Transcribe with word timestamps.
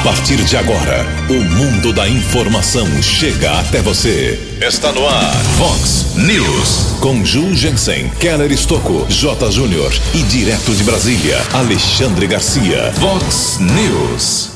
A 0.00 0.02
partir 0.02 0.42
de 0.44 0.56
agora, 0.56 1.06
o 1.28 1.34
mundo 1.34 1.92
da 1.92 2.08
informação 2.08 2.86
chega 3.02 3.60
até 3.60 3.82
você. 3.82 4.56
Está 4.58 4.90
no 4.92 5.06
ar, 5.06 5.34
Fox 5.58 6.14
News. 6.16 6.96
Com 7.00 7.22
Ju 7.22 7.54
Jensen, 7.54 8.08
Keller 8.18 8.50
Estocco, 8.50 9.04
J. 9.10 9.50
Júnior 9.52 9.92
e 10.14 10.22
direto 10.22 10.74
de 10.74 10.84
Brasília, 10.84 11.36
Alexandre 11.52 12.26
Garcia. 12.26 12.90
Fox 12.94 13.58
News. 13.60 14.52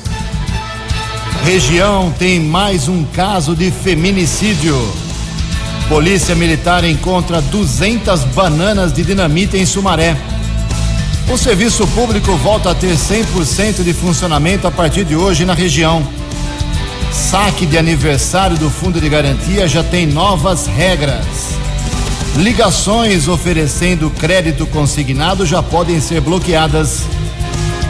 Região 1.43 2.11
tem 2.17 2.39
mais 2.39 2.87
um 2.87 3.03
caso 3.03 3.55
de 3.55 3.69
feminicídio. 3.69 4.75
Polícia 5.87 6.33
Militar 6.33 6.83
encontra 6.83 7.39
200 7.39 8.23
bananas 8.33 8.91
de 8.91 9.03
dinamite 9.03 9.57
em 9.57 9.65
Sumaré. 9.67 10.17
O 11.31 11.37
serviço 11.37 11.87
público 11.87 12.35
volta 12.37 12.71
a 12.71 12.75
ter 12.75 12.95
100% 12.95 13.83
de 13.83 13.93
funcionamento 13.93 14.67
a 14.67 14.71
partir 14.71 15.03
de 15.03 15.15
hoje 15.15 15.43
na 15.43 15.53
região. 15.53 16.07
Saque 17.11 17.65
de 17.65 17.77
aniversário 17.77 18.57
do 18.57 18.69
Fundo 18.69 19.01
de 19.01 19.09
Garantia 19.09 19.67
já 19.67 19.83
tem 19.83 20.05
novas 20.05 20.67
regras. 20.67 21.25
Ligações 22.35 23.27
oferecendo 23.27 24.11
crédito 24.11 24.67
consignado 24.67 25.45
já 25.45 25.63
podem 25.63 25.99
ser 25.99 26.21
bloqueadas. 26.21 27.01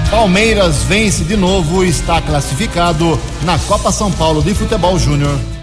Palmeiras 0.09 0.83
vence 0.83 1.23
de 1.23 1.35
novo 1.35 1.83
e 1.83 1.89
está 1.89 2.21
classificado 2.21 3.19
na 3.43 3.59
Copa 3.59 3.91
São 3.91 4.11
Paulo 4.11 4.41
de 4.41 4.53
Futebol 4.53 4.97
Júnior. 4.97 5.54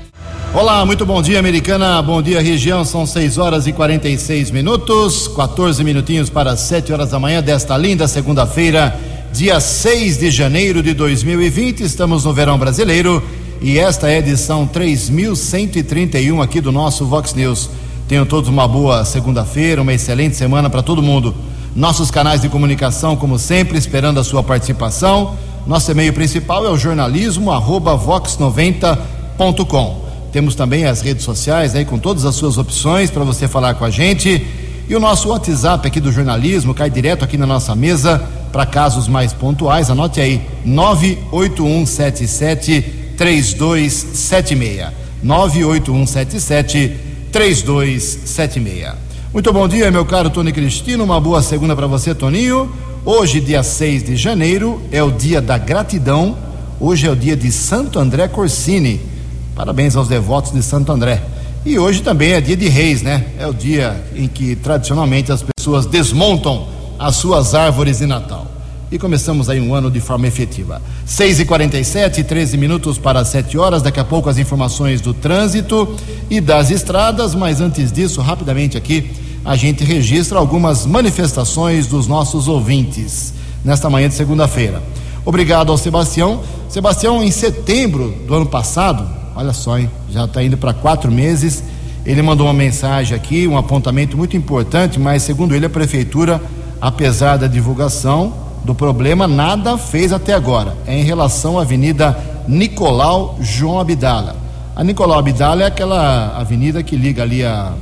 Olá, 0.55 0.84
muito 0.84 1.06
bom 1.06 1.23
dia, 1.23 1.38
americana. 1.38 2.02
Bom 2.02 2.20
dia, 2.20 2.38
região. 2.38 2.84
São 2.84 3.06
6 3.06 3.38
horas 3.38 3.66
e 3.66 3.73
46 3.73 4.51
minutos, 4.51 5.27
14 5.28 5.83
minutinhos 5.83 6.28
para 6.28 6.55
7 6.55 6.92
horas 6.92 7.09
da 7.09 7.19
manhã 7.19 7.42
desta 7.42 7.75
linda 7.75 8.06
segunda-feira, 8.06 8.95
dia 9.33 9.59
6 9.59 10.19
de 10.19 10.30
janeiro 10.30 10.83
de 10.83 10.92
2020. 10.92 11.80
Estamos 11.80 12.27
no 12.27 12.34
verão 12.34 12.59
brasileiro 12.59 13.23
e 13.62 13.78
esta 13.78 14.11
é 14.11 14.17
a 14.17 14.19
edição 14.19 14.67
3131 14.67 16.42
aqui 16.42 16.61
do 16.61 16.70
nosso 16.70 17.06
Vox 17.06 17.33
News. 17.33 17.70
Tenham 18.06 18.27
todos 18.27 18.50
uma 18.50 18.69
boa 18.69 19.06
segunda-feira, 19.06 19.80
uma 19.80 19.95
excelente 19.95 20.36
semana 20.36 20.69
para 20.69 20.83
todo 20.83 21.03
mundo. 21.03 21.34
Nossos 21.75 22.11
canais 22.11 22.42
de 22.42 22.50
comunicação, 22.50 23.17
como 23.17 23.39
sempre, 23.39 23.78
esperando 23.78 24.20
a 24.20 24.25
sua 24.25 24.42
participação. 24.42 25.34
Nosso 25.67 25.91
e-mail 25.91 26.12
principal 26.12 26.67
é 26.67 26.69
o 26.69 26.77
jornalismo 26.77 27.53
vox90.com. 27.53 30.11
Temos 30.33 30.55
também 30.55 30.86
as 30.86 31.02
redes 31.02 31.25
sociais 31.25 31.75
aí 31.75 31.84
com 31.84 31.98
todas 31.98 32.25
as 32.25 32.34
suas 32.34 32.56
opções 32.56 33.11
para 33.11 33.22
você 33.22 33.47
falar 33.47 33.75
com 33.75 33.84
a 33.84 33.91
gente. 33.91 34.47
E 34.89 34.97
o 34.97 35.00
nosso 35.00 35.28
WhatsApp 35.28 35.86
aqui 35.86 36.00
do 36.00 36.11
jornalismo 36.11 36.72
cai 36.72 36.89
direto 36.89 37.22
aqui 37.22 37.36
na 37.36 37.47
nossa 37.47 37.77
mesa 37.77 38.19
para 38.50 38.64
casos 38.64 39.08
mais 39.08 39.34
pontuais. 39.34 39.91
Anote 39.91 40.22
aí: 40.22 40.41
98177 40.64 42.80
3276. 43.16 44.86
98177 45.22 46.96
3276. 47.30 48.94
Muito 49.34 49.52
bom 49.52 49.69
dia, 49.69 49.91
meu 49.91 50.06
caro 50.06 50.30
Tony 50.30 50.50
Cristino. 50.50 51.05
Uma 51.05 51.20
boa 51.20 51.42
segunda 51.42 51.77
para 51.77 51.86
você, 51.86 52.14
Toninho. 52.14 52.72
Hoje, 53.05 53.39
dia 53.39 53.62
6 53.62 54.05
de 54.05 54.17
janeiro, 54.17 54.80
é 54.91 55.02
o 55.02 55.11
dia 55.11 55.42
da 55.42 55.58
gratidão. 55.58 56.39
Hoje 56.80 57.06
é 57.06 57.11
o 57.11 57.17
dia 57.17 57.36
de 57.36 57.52
Santo 57.52 57.98
André 57.98 58.28
Corsini. 58.28 59.11
Parabéns 59.55 59.95
aos 59.97 60.08
devotos 60.08 60.53
de 60.53 60.62
Santo 60.62 60.91
André. 60.91 61.22
E 61.64 61.78
hoje 61.78 62.03
também 62.03 62.33
é 62.33 62.41
dia 62.41 62.56
de 62.56 62.69
reis, 62.69 63.03
né? 63.03 63.27
É 63.39 63.47
o 63.47 63.53
dia 63.53 64.03
em 64.17 64.27
que 64.27 64.56
tradicionalmente 64.56 65.31
as 65.31 65.42
pessoas 65.42 65.86
desmontam 65.86 66.67
as 66.98 67.17
suas 67.17 67.55
árvores 67.55 67.98
de 67.98 68.06
Natal. 68.06 68.47
E 68.91 68.98
começamos 68.98 69.48
aí 69.48 69.61
um 69.61 69.75
ano 69.75 69.91
de 69.91 70.00
forma 70.00 70.27
efetiva. 70.27 70.83
6 71.06 71.41
e 71.41 71.45
47 71.45 72.25
13 72.25 72.56
minutos 72.56 72.98
para 72.98 73.25
7 73.25 73.56
horas. 73.56 73.80
Daqui 73.80 74.00
a 74.00 74.05
pouco 74.05 74.28
as 74.28 74.39
informações 74.39 75.00
do 75.00 75.14
trânsito 75.14 75.97
e 76.28 76.41
das 76.41 76.70
estradas. 76.70 77.34
Mas 77.34 77.61
antes 77.61 77.92
disso, 77.92 78.20
rapidamente 78.20 78.77
aqui, 78.77 79.11
a 79.45 79.57
gente 79.57 79.84
registra 79.84 80.39
algumas 80.39 80.84
manifestações 80.84 81.86
dos 81.86 82.07
nossos 82.07 82.48
ouvintes 82.48 83.33
nesta 83.64 83.89
manhã 83.89 84.08
de 84.08 84.14
segunda-feira. 84.14 84.83
Obrigado 85.24 85.70
ao 85.70 85.79
Sebastião. 85.79 86.42
Sebastião, 86.69 87.23
em 87.23 87.30
setembro 87.30 88.14
do 88.27 88.34
ano 88.34 88.46
passado, 88.46 89.21
Olha 89.35 89.53
só, 89.53 89.79
hein? 89.79 89.91
já 90.11 90.25
está 90.25 90.43
indo 90.43 90.57
para 90.57 90.75
quatro 90.75 91.11
meses. 91.11 91.65
Ele 92.05 92.20
mandou 92.20 92.47
uma 92.47 92.53
mensagem 92.53 93.17
aqui, 93.17 93.47
um 93.47 93.57
apontamento 93.57 94.17
muito 94.17 94.37
importante, 94.37 94.98
mas 94.98 95.23
segundo 95.23 95.55
ele, 95.55 95.67
a 95.67 95.70
prefeitura, 95.70 96.41
apesar 96.81 97.37
da 97.37 97.47
divulgação 97.47 98.35
do 98.65 98.75
problema, 98.75 99.27
nada 99.27 99.79
fez 99.79 100.13
até 100.13 100.35
agora. 100.35 100.77
É 100.87 100.98
em 100.98 101.05
relação 101.05 101.59
à 101.59 101.63
Avenida 101.63 102.17
Nicolau 102.47 103.39
João 103.41 103.81
Abdala. 103.81 104.37
A 104.75 104.83
Nicolau 104.83 105.19
Abdala 105.19 105.63
é 105.63 105.67
aquela 105.67 106.37
avenida 106.37 106.83
que 106.83 106.97
liga 106.97 107.23
ali 107.23 107.45
a, 107.45 107.73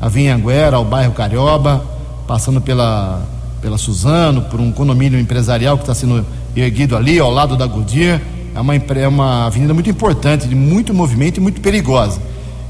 a 0.00 0.08
Vinhanguera, 0.08 0.76
ao 0.76 0.84
bairro 0.84 1.12
Carioba, 1.12 1.82
passando 2.26 2.60
pela, 2.60 3.22
pela 3.62 3.78
Suzano, 3.78 4.42
por 4.42 4.60
um 4.60 4.70
condomínio 4.70 5.18
empresarial 5.18 5.76
que 5.76 5.84
está 5.84 5.94
sendo 5.94 6.24
erguido 6.54 6.96
ali, 6.96 7.18
ao 7.18 7.30
lado 7.30 7.56
da 7.56 7.66
Goodyear 7.66 8.20
é 8.54 8.60
uma, 8.60 8.74
é 8.74 9.08
uma 9.08 9.46
avenida 9.46 9.72
muito 9.72 9.88
importante, 9.88 10.48
de 10.48 10.54
muito 10.54 10.92
movimento 10.92 11.38
e 11.38 11.40
muito 11.40 11.60
perigosa. 11.60 12.20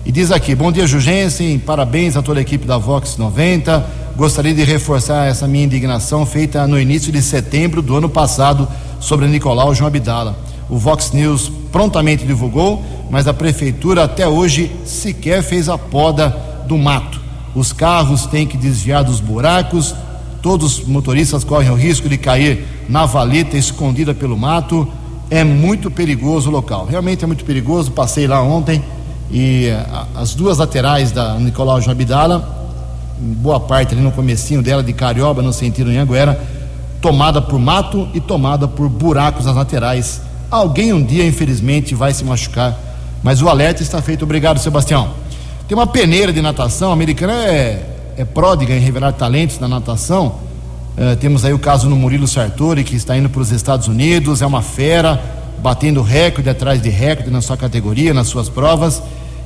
E 0.05 0.13
diz 0.13 0.31
aqui: 0.31 0.55
Bom 0.55 0.71
dia, 0.71 0.87
Jugensen, 0.87 1.59
parabéns 1.59 2.17
a 2.17 2.23
toda 2.23 2.41
a 2.41 2.43
equipe 2.43 2.67
da 2.67 2.79
Vox 2.79 3.17
90. 3.17 4.01
Gostaria 4.17 4.53
de 4.53 4.65
reforçar 4.65 5.27
essa 5.27 5.47
minha 5.47 5.65
indignação 5.65 6.27
feita 6.27 6.67
no 6.67 6.79
início 6.79 7.11
de 7.11 7.23
setembro 7.23 7.81
do 7.81 7.97
ano 7.97 8.09
passado 8.09 8.69
sobre 8.99 9.27
Nicolau 9.27 9.75
João 9.75 9.89
Abdala. 9.89 10.39
O 10.69 10.77
Vox 10.77 11.13
News 11.13 11.51
prontamente 11.73 12.27
divulgou, 12.27 12.83
mas 13.11 13.27
a 13.27 13.35
prefeitura 13.35 14.05
até 14.05 14.29
hoje 14.29 14.71
sequer 14.85 15.43
fez 15.43 15.69
a 15.69 15.79
poda 15.79 16.29
do 16.67 16.77
mato. 16.77 17.21
Os 17.55 17.73
carros 17.73 18.27
têm 18.27 18.47
que 18.47 18.57
desviar 18.57 19.03
dos 19.03 19.21
buracos, 19.21 19.95
todos 20.43 20.79
os 20.79 20.87
motoristas 20.87 21.43
correm 21.43 21.71
o 21.71 21.75
risco 21.75 22.09
de 22.09 22.19
cair 22.19 22.65
na 22.89 23.07
valeta 23.07 23.57
escondida 23.57 24.15
pelo 24.15 24.37
mato 24.37 24.87
é 25.31 25.45
muito 25.45 25.91
perigoso 25.91 26.51
o 26.51 26.53
local. 26.53 26.87
Realmente 26.87 27.23
é 27.23 27.27
muito 27.27 27.45
perigoso. 27.45 27.93
Passei 27.93 28.27
lá 28.27 28.43
ontem 28.43 28.83
e 29.31 29.69
as 30.15 30.35
duas 30.35 30.59
laterais 30.59 31.13
da 31.13 31.39
Nicolau 31.39 31.81
João 31.81 31.93
Abdala, 31.93 32.69
boa 33.17 33.61
parte 33.61 33.95
ali 33.95 34.03
no 34.03 34.11
comecinho 34.11 34.61
dela 34.61 34.83
de 34.83 34.93
Carioba, 34.93 35.41
no 35.41 35.53
sentido 35.53 35.89
Anhanguera, 35.91 36.41
tomada 37.01 37.41
por 37.41 37.59
mato 37.59 38.09
e 38.13 38.21
tomada 38.21 38.67
por 38.67 38.89
buracos 38.89 39.47
nas 39.47 39.55
laterais. 39.55 40.21
Alguém 40.51 40.93
um 40.93 41.03
dia, 41.03 41.25
infelizmente, 41.25 41.95
vai 41.95 42.13
se 42.13 42.25
machucar. 42.25 42.77
Mas 43.23 43.41
o 43.41 43.49
alerta 43.49 43.83
está 43.83 44.03
feito. 44.03 44.25
Obrigado, 44.25 44.59
Sebastião. 44.59 45.11
Tem 45.69 45.79
uma 45.79 45.87
peneira 45.87 46.33
de 46.33 46.43
natação. 46.43 46.91
A 46.91 46.93
americana 46.93 47.33
é, 47.47 48.15
é 48.17 48.25
pródiga 48.25 48.75
em 48.75 48.81
revelar 48.81 49.13
talentos 49.13 49.61
na 49.61 49.69
natação 49.69 50.50
Uh, 50.97 51.17
temos 51.17 51.45
aí 51.45 51.53
o 51.53 51.59
caso 51.59 51.89
no 51.89 51.97
Murilo 51.97 52.27
Sartori, 52.27 52.85
que 52.85 52.97
está 52.97 53.17
indo 53.17 53.29
para 53.29 53.41
os 53.41 53.53
Estados 53.53 53.89
Unidos, 53.89 54.43
é 54.43 54.47
uma 54.47 54.61
fera, 54.61 55.23
batendo 55.59 56.03
recorde 56.03 56.49
atrás 56.49 56.83
de 56.83 56.89
recorde 56.89 57.31
na 57.31 57.41
sua 57.41 57.57
categoria, 57.57 58.13
nas 58.13 58.27
suas 58.27 58.49
provas. 58.49 59.03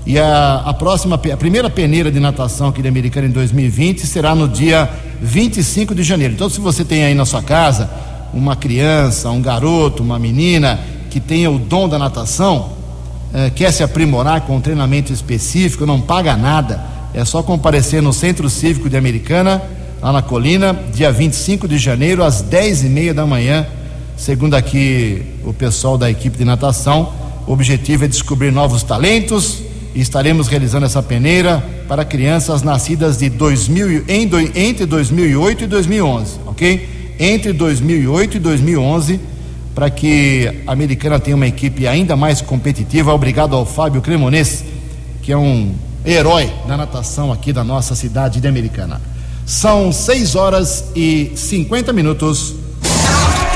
E 0.06 0.18
a, 0.18 0.62
a 0.64 0.74
próxima, 0.74 1.14
a 1.14 1.36
primeira 1.36 1.70
peneira 1.70 2.10
de 2.10 2.20
natação 2.20 2.68
aqui 2.68 2.82
da 2.82 2.88
Americana 2.88 3.26
em 3.26 3.30
2020 3.30 4.06
será 4.06 4.34
no 4.34 4.48
dia 4.48 4.88
25 5.20 5.94
de 5.94 6.02
janeiro. 6.02 6.34
Então, 6.34 6.48
se 6.48 6.60
você 6.60 6.84
tem 6.84 7.04
aí 7.04 7.14
na 7.14 7.24
sua 7.24 7.42
casa 7.42 7.90
uma 8.32 8.56
criança, 8.56 9.30
um 9.30 9.40
garoto, 9.40 10.02
uma 10.02 10.18
menina 10.18 10.80
que 11.08 11.20
tenha 11.20 11.50
o 11.50 11.58
dom 11.58 11.88
da 11.88 11.98
natação, 11.98 12.72
uh, 13.32 13.50
quer 13.54 13.72
se 13.72 13.82
aprimorar 13.82 14.40
com 14.42 14.56
um 14.56 14.60
treinamento 14.60 15.12
específico, 15.12 15.86
não 15.86 16.00
paga 16.00 16.36
nada, 16.36 16.84
é 17.14 17.24
só 17.24 17.42
comparecer 17.42 18.02
no 18.02 18.12
Centro 18.12 18.50
Cívico 18.50 18.90
de 18.90 18.96
Americana 18.96 19.62
lá 20.04 20.12
na 20.12 20.20
colina, 20.20 20.78
dia 20.92 21.10
25 21.10 21.66
de 21.66 21.78
janeiro, 21.78 22.22
às 22.22 22.42
10 22.42 22.84
e 22.84 22.88
meia 22.90 23.14
da 23.14 23.24
manhã. 23.24 23.66
Segundo 24.18 24.52
aqui 24.52 25.22
o 25.42 25.54
pessoal 25.54 25.96
da 25.96 26.10
equipe 26.10 26.36
de 26.36 26.44
natação, 26.44 27.10
o 27.46 27.52
objetivo 27.54 28.04
é 28.04 28.08
descobrir 28.08 28.52
novos 28.52 28.82
talentos 28.82 29.62
e 29.94 30.02
estaremos 30.02 30.46
realizando 30.46 30.84
essa 30.84 31.02
peneira 31.02 31.64
para 31.88 32.04
crianças 32.04 32.60
nascidas 32.62 33.16
de 33.16 33.30
2000, 33.30 34.04
em, 34.06 34.30
entre 34.54 34.84
2008 34.84 35.64
e 35.64 35.66
2011, 35.68 36.32
ok? 36.48 37.14
Entre 37.18 37.54
2008 37.54 38.36
e 38.36 38.40
2011, 38.40 39.20
para 39.74 39.88
que 39.88 40.52
a 40.66 40.72
americana 40.72 41.18
tenha 41.18 41.34
uma 41.34 41.46
equipe 41.46 41.88
ainda 41.88 42.14
mais 42.14 42.42
competitiva. 42.42 43.14
Obrigado 43.14 43.56
ao 43.56 43.64
Fábio 43.64 44.02
Cremonês, 44.02 44.64
que 45.22 45.32
é 45.32 45.36
um 45.36 45.72
herói 46.04 46.52
da 46.68 46.76
natação 46.76 47.32
aqui 47.32 47.54
da 47.54 47.64
nossa 47.64 47.94
cidade 47.94 48.38
de 48.38 48.46
Americana. 48.46 49.13
São 49.46 49.92
6 49.92 50.36
horas 50.36 50.84
e 50.96 51.32
50 51.36 51.92
minutos. 51.92 52.54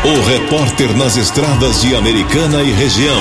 O 0.05 0.29
repórter 0.29 0.95
nas 0.95 1.17
estradas 1.17 1.81
de 1.81 1.97
Americana 1.97 2.63
e 2.63 2.71
região. 2.73 3.21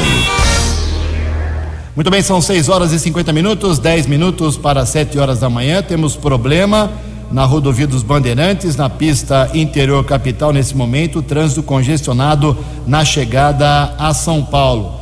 Muito 1.96 2.12
bem, 2.12 2.22
são 2.22 2.42
6 2.42 2.68
horas 2.68 2.92
e 2.92 3.00
50 3.00 3.32
minutos, 3.32 3.80
10 3.80 4.06
minutos 4.08 4.58
para 4.58 4.86
7 4.86 5.18
horas 5.18 5.40
da 5.40 5.50
manhã. 5.50 5.82
Temos 5.82 6.18
problema 6.18 6.92
na 7.32 7.46
rodovia 7.46 7.88
dos 7.88 8.04
Bandeirantes, 8.04 8.76
na 8.76 8.90
pista 8.90 9.50
interior 9.54 10.04
capital, 10.04 10.52
nesse 10.52 10.76
momento, 10.76 11.22
trânsito 11.22 11.64
congestionado 11.64 12.56
na 12.86 13.06
chegada 13.06 13.96
a 13.98 14.14
São 14.14 14.44
Paulo. 14.44 14.94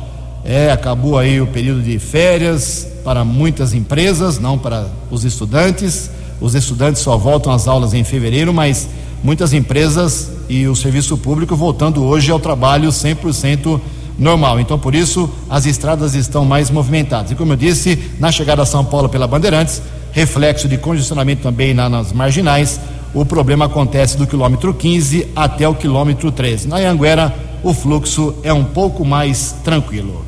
É, 0.44 0.70
acabou 0.70 1.18
aí 1.18 1.40
o 1.40 1.48
período 1.48 1.82
de 1.82 1.98
férias 1.98 2.86
para 3.02 3.24
muitas 3.24 3.74
empresas, 3.74 4.38
não 4.38 4.56
para 4.56 4.86
os 5.10 5.24
estudantes. 5.24 6.10
Os 6.40 6.54
estudantes 6.54 7.02
só 7.02 7.16
voltam 7.16 7.52
às 7.52 7.66
aulas 7.66 7.94
em 7.94 8.04
fevereiro, 8.04 8.52
mas 8.52 8.88
muitas 9.22 9.52
empresas 9.52 10.30
e 10.48 10.66
o 10.68 10.76
serviço 10.76 11.16
público 11.16 11.56
voltando 11.56 12.04
hoje 12.04 12.30
ao 12.30 12.38
trabalho 12.38 12.90
100% 12.90 13.80
normal. 14.18 14.60
Então, 14.60 14.78
por 14.78 14.94
isso, 14.94 15.30
as 15.48 15.66
estradas 15.66 16.14
estão 16.14 16.44
mais 16.44 16.70
movimentadas. 16.70 17.30
E 17.30 17.34
como 17.34 17.52
eu 17.52 17.56
disse, 17.56 17.98
na 18.18 18.30
chegada 18.30 18.62
a 18.62 18.66
São 18.66 18.84
Paulo 18.84 19.08
pela 19.08 19.26
Bandeirantes, 19.26 19.82
reflexo 20.12 20.68
de 20.68 20.78
congestionamento 20.78 21.42
também 21.42 21.74
na, 21.74 21.88
nas 21.88 22.12
marginais, 22.12 22.80
o 23.14 23.24
problema 23.24 23.64
acontece 23.64 24.16
do 24.16 24.26
quilômetro 24.26 24.74
15 24.74 25.28
até 25.34 25.68
o 25.68 25.74
quilômetro 25.74 26.30
13. 26.30 26.68
Na 26.68 26.76
Anguera, 26.76 27.34
o 27.62 27.72
fluxo 27.72 28.34
é 28.42 28.52
um 28.52 28.64
pouco 28.64 29.04
mais 29.04 29.54
tranquilo. 29.64 30.24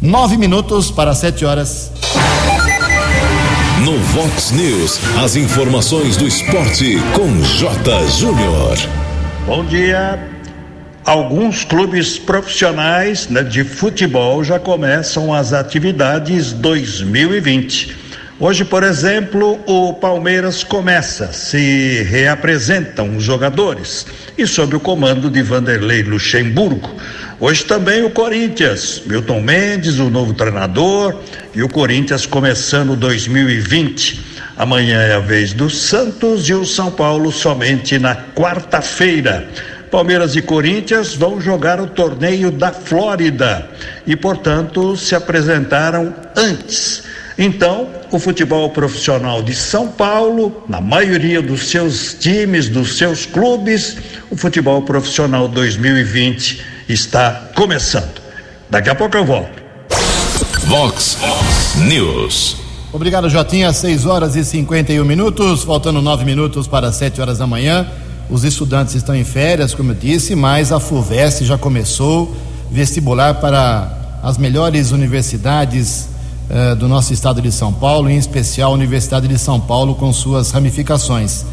Nove 0.00 0.36
minutos 0.36 0.90
para 0.90 1.14
sete 1.14 1.44
horas. 1.44 1.90
No 3.84 3.96
Vox 3.96 4.50
News, 4.50 4.98
as 5.22 5.36
informações 5.36 6.16
do 6.16 6.26
esporte 6.26 6.96
com 7.14 7.40
J. 7.44 8.06
Júnior. 8.08 8.76
Bom 9.46 9.64
dia. 9.64 10.18
Alguns 11.04 11.62
clubes 11.64 12.18
profissionais 12.18 13.28
né, 13.28 13.44
de 13.44 13.62
futebol 13.62 14.42
já 14.42 14.58
começam 14.58 15.32
as 15.32 15.52
atividades 15.52 16.52
2020. 16.52 17.96
Hoje, 18.40 18.64
por 18.64 18.82
exemplo, 18.82 19.60
o 19.64 19.94
Palmeiras 19.94 20.64
começa, 20.64 21.32
se 21.32 22.02
reapresentam 22.02 23.16
os 23.16 23.22
jogadores 23.22 24.06
e 24.36 24.46
sob 24.46 24.74
o 24.76 24.80
comando 24.80 25.30
de 25.30 25.42
Vanderlei 25.42 26.02
Luxemburgo. 26.02 26.96
Hoje 27.40 27.64
também 27.64 28.02
o 28.02 28.10
Corinthians, 28.10 29.00
Milton 29.06 29.40
Mendes, 29.40 30.00
o 30.00 30.10
novo 30.10 30.34
treinador, 30.34 31.14
e 31.54 31.62
o 31.62 31.68
Corinthians 31.68 32.26
começando 32.26 32.96
2020. 32.96 34.20
Amanhã 34.56 34.98
é 34.98 35.14
a 35.14 35.20
vez 35.20 35.52
do 35.52 35.70
Santos 35.70 36.48
e 36.48 36.52
o 36.52 36.66
São 36.66 36.90
Paulo 36.90 37.30
somente 37.30 37.96
na 37.96 38.16
quarta-feira. 38.16 39.48
Palmeiras 39.88 40.34
e 40.34 40.42
Corinthians 40.42 41.14
vão 41.14 41.40
jogar 41.40 41.80
o 41.80 41.86
torneio 41.86 42.50
da 42.50 42.72
Flórida 42.72 43.70
e, 44.04 44.16
portanto, 44.16 44.96
se 44.96 45.14
apresentaram 45.14 46.12
antes. 46.36 47.04
Então, 47.38 47.88
o 48.10 48.18
futebol 48.18 48.68
profissional 48.70 49.44
de 49.44 49.54
São 49.54 49.86
Paulo, 49.86 50.64
na 50.68 50.80
maioria 50.80 51.40
dos 51.40 51.68
seus 51.68 52.14
times, 52.14 52.68
dos 52.68 52.98
seus 52.98 53.26
clubes, 53.26 53.96
o 54.28 54.36
futebol 54.36 54.82
profissional 54.82 55.46
2020 55.46 56.77
está 56.88 57.50
começando. 57.54 58.20
Daqui 58.70 58.90
a 58.90 58.94
pouco 58.94 59.16
eu 59.16 59.24
volto. 59.24 59.62
Vox 60.64 61.18
News. 61.76 62.56
Obrigado, 62.92 63.28
Jotinha. 63.28 63.72
6 63.72 64.06
horas 64.06 64.36
e 64.36 64.44
51 64.44 65.04
minutos, 65.04 65.62
faltando 65.62 66.00
9 66.00 66.24
minutos 66.24 66.66
para 66.66 66.90
7 66.92 67.20
horas 67.20 67.38
da 67.38 67.46
manhã. 67.46 67.86
Os 68.30 68.44
estudantes 68.44 68.94
estão 68.94 69.14
em 69.14 69.24
férias, 69.24 69.74
como 69.74 69.92
eu 69.92 69.94
disse, 69.94 70.34
mas 70.34 70.72
a 70.72 70.80
FUVEST 70.80 71.44
já 71.44 71.56
começou 71.56 72.34
vestibular 72.70 73.34
para 73.34 74.20
as 74.22 74.36
melhores 74.36 74.90
universidades 74.90 76.08
eh, 76.50 76.74
do 76.74 76.88
nosso 76.88 77.12
estado 77.12 77.40
de 77.40 77.50
São 77.52 77.72
Paulo, 77.72 78.10
em 78.10 78.16
especial 78.16 78.72
a 78.72 78.74
Universidade 78.74 79.28
de 79.28 79.38
São 79.38 79.60
Paulo, 79.60 79.94
com 79.94 80.12
suas 80.12 80.50
ramificações. 80.50 81.44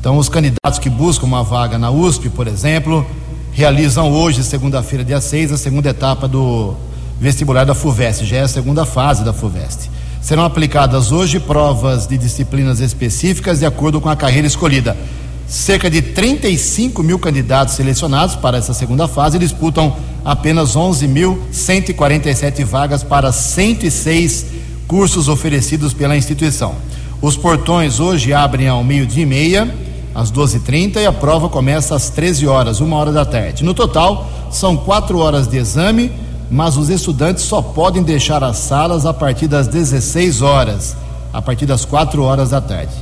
Então, 0.00 0.18
os 0.18 0.28
candidatos 0.28 0.78
que 0.78 0.90
buscam 0.90 1.26
uma 1.26 1.42
vaga 1.42 1.78
na 1.78 1.90
USP, 1.90 2.28
por 2.28 2.46
exemplo, 2.46 3.06
realizam 3.52 4.10
hoje, 4.10 4.42
segunda-feira, 4.42 5.04
dia 5.04 5.20
6, 5.20 5.52
a 5.52 5.58
segunda 5.58 5.90
etapa 5.90 6.26
do 6.26 6.74
vestibular 7.20 7.64
da 7.64 7.74
FUVEST, 7.74 8.24
já 8.24 8.38
é 8.38 8.40
a 8.40 8.48
segunda 8.48 8.86
fase 8.86 9.22
da 9.22 9.32
FUVEST. 9.32 9.90
Serão 10.22 10.44
aplicadas 10.44 11.12
hoje 11.12 11.38
provas 11.38 12.06
de 12.06 12.16
disciplinas 12.16 12.80
específicas 12.80 13.58
de 13.58 13.66
acordo 13.66 14.00
com 14.00 14.08
a 14.08 14.16
carreira 14.16 14.46
escolhida. 14.46 14.96
Cerca 15.46 15.90
de 15.90 16.00
35 16.00 17.02
mil 17.02 17.18
candidatos 17.18 17.74
selecionados 17.74 18.34
para 18.36 18.56
essa 18.56 18.72
segunda 18.72 19.06
fase 19.06 19.38
disputam 19.38 19.94
apenas 20.24 20.74
11.147 20.74 22.64
vagas 22.64 23.02
para 23.02 23.30
106 23.30 24.46
cursos 24.86 25.28
oferecidos 25.28 25.92
pela 25.92 26.16
instituição. 26.16 26.74
Os 27.20 27.36
portões 27.36 28.00
hoje 28.00 28.32
abrem 28.32 28.68
ao 28.68 28.82
meio-dia 28.82 29.24
e 29.24 29.26
meia, 29.26 29.74
às 30.14 30.30
12h30, 30.30 30.96
e 30.96 31.06
a 31.06 31.12
prova 31.12 31.48
começa 31.48 31.94
às 31.94 32.10
13 32.10 32.46
horas, 32.46 32.80
uma 32.80 32.96
hora 32.96 33.12
da 33.12 33.24
tarde. 33.24 33.64
No 33.64 33.74
total, 33.74 34.28
são 34.50 34.76
quatro 34.76 35.18
horas 35.18 35.48
de 35.48 35.56
exame, 35.56 36.12
mas 36.50 36.76
os 36.76 36.90
estudantes 36.90 37.44
só 37.44 37.62
podem 37.62 38.02
deixar 38.02 38.44
as 38.44 38.58
salas 38.58 39.06
a 39.06 39.14
partir 39.14 39.48
das 39.48 39.66
16 39.68 40.42
horas, 40.42 40.96
a 41.32 41.40
partir 41.40 41.64
das 41.64 41.84
4 41.84 42.22
horas 42.22 42.50
da 42.50 42.60
tarde. 42.60 42.92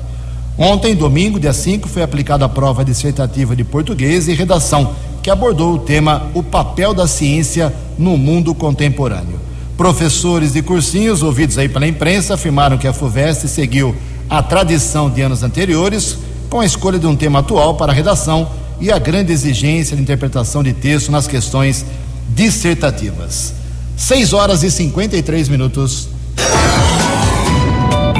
Ontem, 0.57 0.95
domingo, 0.95 1.41
dia 1.41 1.53
5, 1.53 1.89
foi 1.89 2.03
aplicada 2.03 2.45
a 2.45 2.49
prova 2.49 2.85
dissertativa 2.85 3.57
de 3.57 3.65
português 3.65 4.29
e 4.29 4.35
redação, 4.35 4.95
que 5.23 5.31
abordou 5.31 5.75
o 5.75 5.79
tema 5.79 6.27
O 6.35 6.43
papel 6.43 6.95
da 6.95 7.07
ciência 7.07 7.75
no 7.99 8.17
mundo 8.17 8.55
contemporâneo. 8.55 9.41
Professores 9.77 10.53
de 10.53 10.63
cursinhos, 10.63 11.23
ouvidos 11.23 11.57
aí 11.57 11.69
pela 11.69 11.87
imprensa, 11.87 12.35
afirmaram 12.35 12.77
que 12.77 12.87
a 12.87 12.93
FUVEST 12.93 13.49
seguiu 13.49 13.97
a 14.29 14.43
tradição 14.43 15.09
de 15.11 15.23
anos 15.23 15.43
anteriores, 15.43 16.19
com 16.51 16.59
a 16.59 16.67
escolha 16.67 16.99
de 16.99 17.07
um 17.07 17.15
tema 17.15 17.39
atual 17.39 17.77
para 17.77 17.93
a 17.93 17.95
redação 17.95 18.51
e 18.81 18.91
a 18.91 18.99
grande 18.99 19.33
exigência 19.33 19.97
de 19.97 20.03
interpretação 20.03 20.65
de 20.65 20.73
texto 20.73 21.13
nas 21.13 21.29
questões 21.29 21.87
dissertativas. 22.29 23.55
6 23.97 24.33
horas 24.33 24.65
e 24.65 24.71
53 24.71 25.49
minutos. 25.49 26.09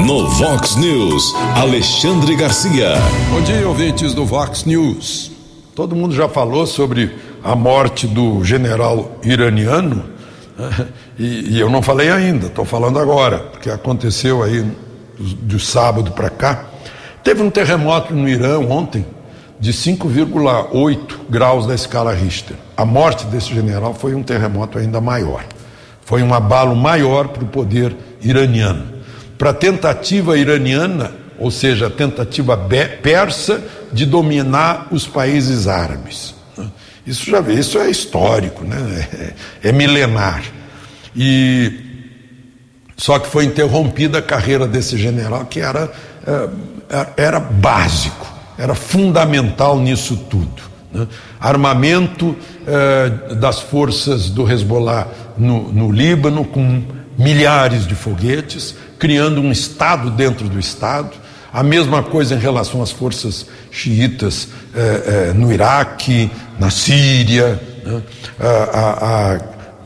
No 0.05 0.29
Vox 0.29 0.77
News, 0.77 1.35
Alexandre 1.55 2.35
Garcia. 2.35 2.93
Bom 3.29 3.41
dia, 3.41 3.67
ouvintes 3.67 4.13
do 4.13 4.25
Vox 4.25 4.63
News. 4.63 5.31
Todo 5.75 5.95
mundo 5.95 6.15
já 6.15 6.29
falou 6.29 6.65
sobre 6.65 7.13
a 7.43 7.55
morte 7.55 8.07
do 8.07 8.43
general 8.45 9.19
iraniano, 9.23 10.05
né? 10.57 10.87
e, 11.19 11.55
e 11.55 11.59
eu 11.59 11.69
não 11.69 11.81
falei 11.81 12.09
ainda, 12.09 12.47
estou 12.47 12.63
falando 12.63 12.97
agora, 12.97 13.39
porque 13.39 13.69
aconteceu 13.69 14.41
aí 14.41 14.65
de 15.19 15.59
sábado 15.59 16.11
para 16.11 16.29
cá. 16.29 16.70
Teve 17.23 17.41
um 17.41 17.49
terremoto 17.49 18.13
no 18.13 18.27
Irã 18.27 18.59
ontem 18.59 19.05
de 19.59 19.71
5,8 19.71 21.29
graus 21.29 21.67
da 21.67 21.75
escala 21.75 22.13
Richter. 22.13 22.55
A 22.75 22.85
morte 22.85 23.25
desse 23.25 23.53
general 23.53 23.93
foi 23.93 24.15
um 24.15 24.23
terremoto 24.23 24.77
ainda 24.77 24.99
maior. 24.99 25.45
Foi 26.03 26.23
um 26.23 26.33
abalo 26.33 26.75
maior 26.75 27.27
para 27.27 27.43
o 27.43 27.47
poder 27.47 27.95
iraniano 28.21 29.01
para 29.41 29.49
a 29.49 29.53
tentativa 29.55 30.37
iraniana, 30.37 31.11
ou 31.39 31.49
seja, 31.49 31.87
a 31.87 31.89
tentativa 31.89 32.55
persa 33.01 33.59
de 33.91 34.05
dominar 34.05 34.87
os 34.91 35.07
países 35.07 35.67
árabes. 35.67 36.35
Isso 37.07 37.27
já 37.31 37.41
vê, 37.41 37.55
isso 37.55 37.79
é 37.79 37.89
histórico, 37.89 38.63
né? 38.63 39.33
é, 39.63 39.69
é 39.69 39.71
milenar. 39.71 40.43
E 41.15 41.73
só 42.95 43.17
que 43.17 43.27
foi 43.27 43.45
interrompida 43.45 44.19
a 44.19 44.21
carreira 44.21 44.67
desse 44.67 44.95
general 44.95 45.45
que 45.45 45.59
era, 45.59 45.91
é, 46.27 46.47
era 47.15 47.39
básico, 47.39 48.27
era 48.57 48.75
fundamental 48.75 49.79
nisso 49.79 50.17
tudo. 50.29 50.61
Né? 50.93 51.07
Armamento 51.39 52.35
eh, 52.67 53.35
das 53.35 53.59
forças 53.59 54.29
do 54.29 54.49
Hezbollah 54.49 55.07
no, 55.37 55.71
no 55.71 55.91
Líbano 55.91 56.43
com 56.43 56.83
milhares 57.17 57.87
de 57.87 57.95
foguetes, 57.95 58.75
criando 58.99 59.41
um 59.41 59.51
Estado 59.51 60.11
dentro 60.11 60.49
do 60.49 60.59
Estado. 60.59 61.11
A 61.53 61.63
mesma 61.63 62.03
coisa 62.03 62.35
em 62.35 62.39
relação 62.39 62.81
às 62.81 62.91
forças 62.91 63.45
xiitas 63.71 64.49
eh, 64.75 65.03
eh, 65.05 65.33
no 65.33 65.51
Iraque, 65.51 66.29
na 66.59 66.69
Síria, 66.69 67.59
né? 67.85 68.01
a, 68.39 68.47
a, 68.47 69.35
a, 69.35 69.39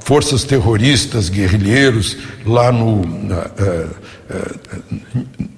forças 0.05 0.45
terroristas, 0.45 1.27
guerrilheiros 1.27 2.15
lá 2.45 2.71
no, 2.71 3.05
na, 3.05 3.47
eh, 3.57 3.87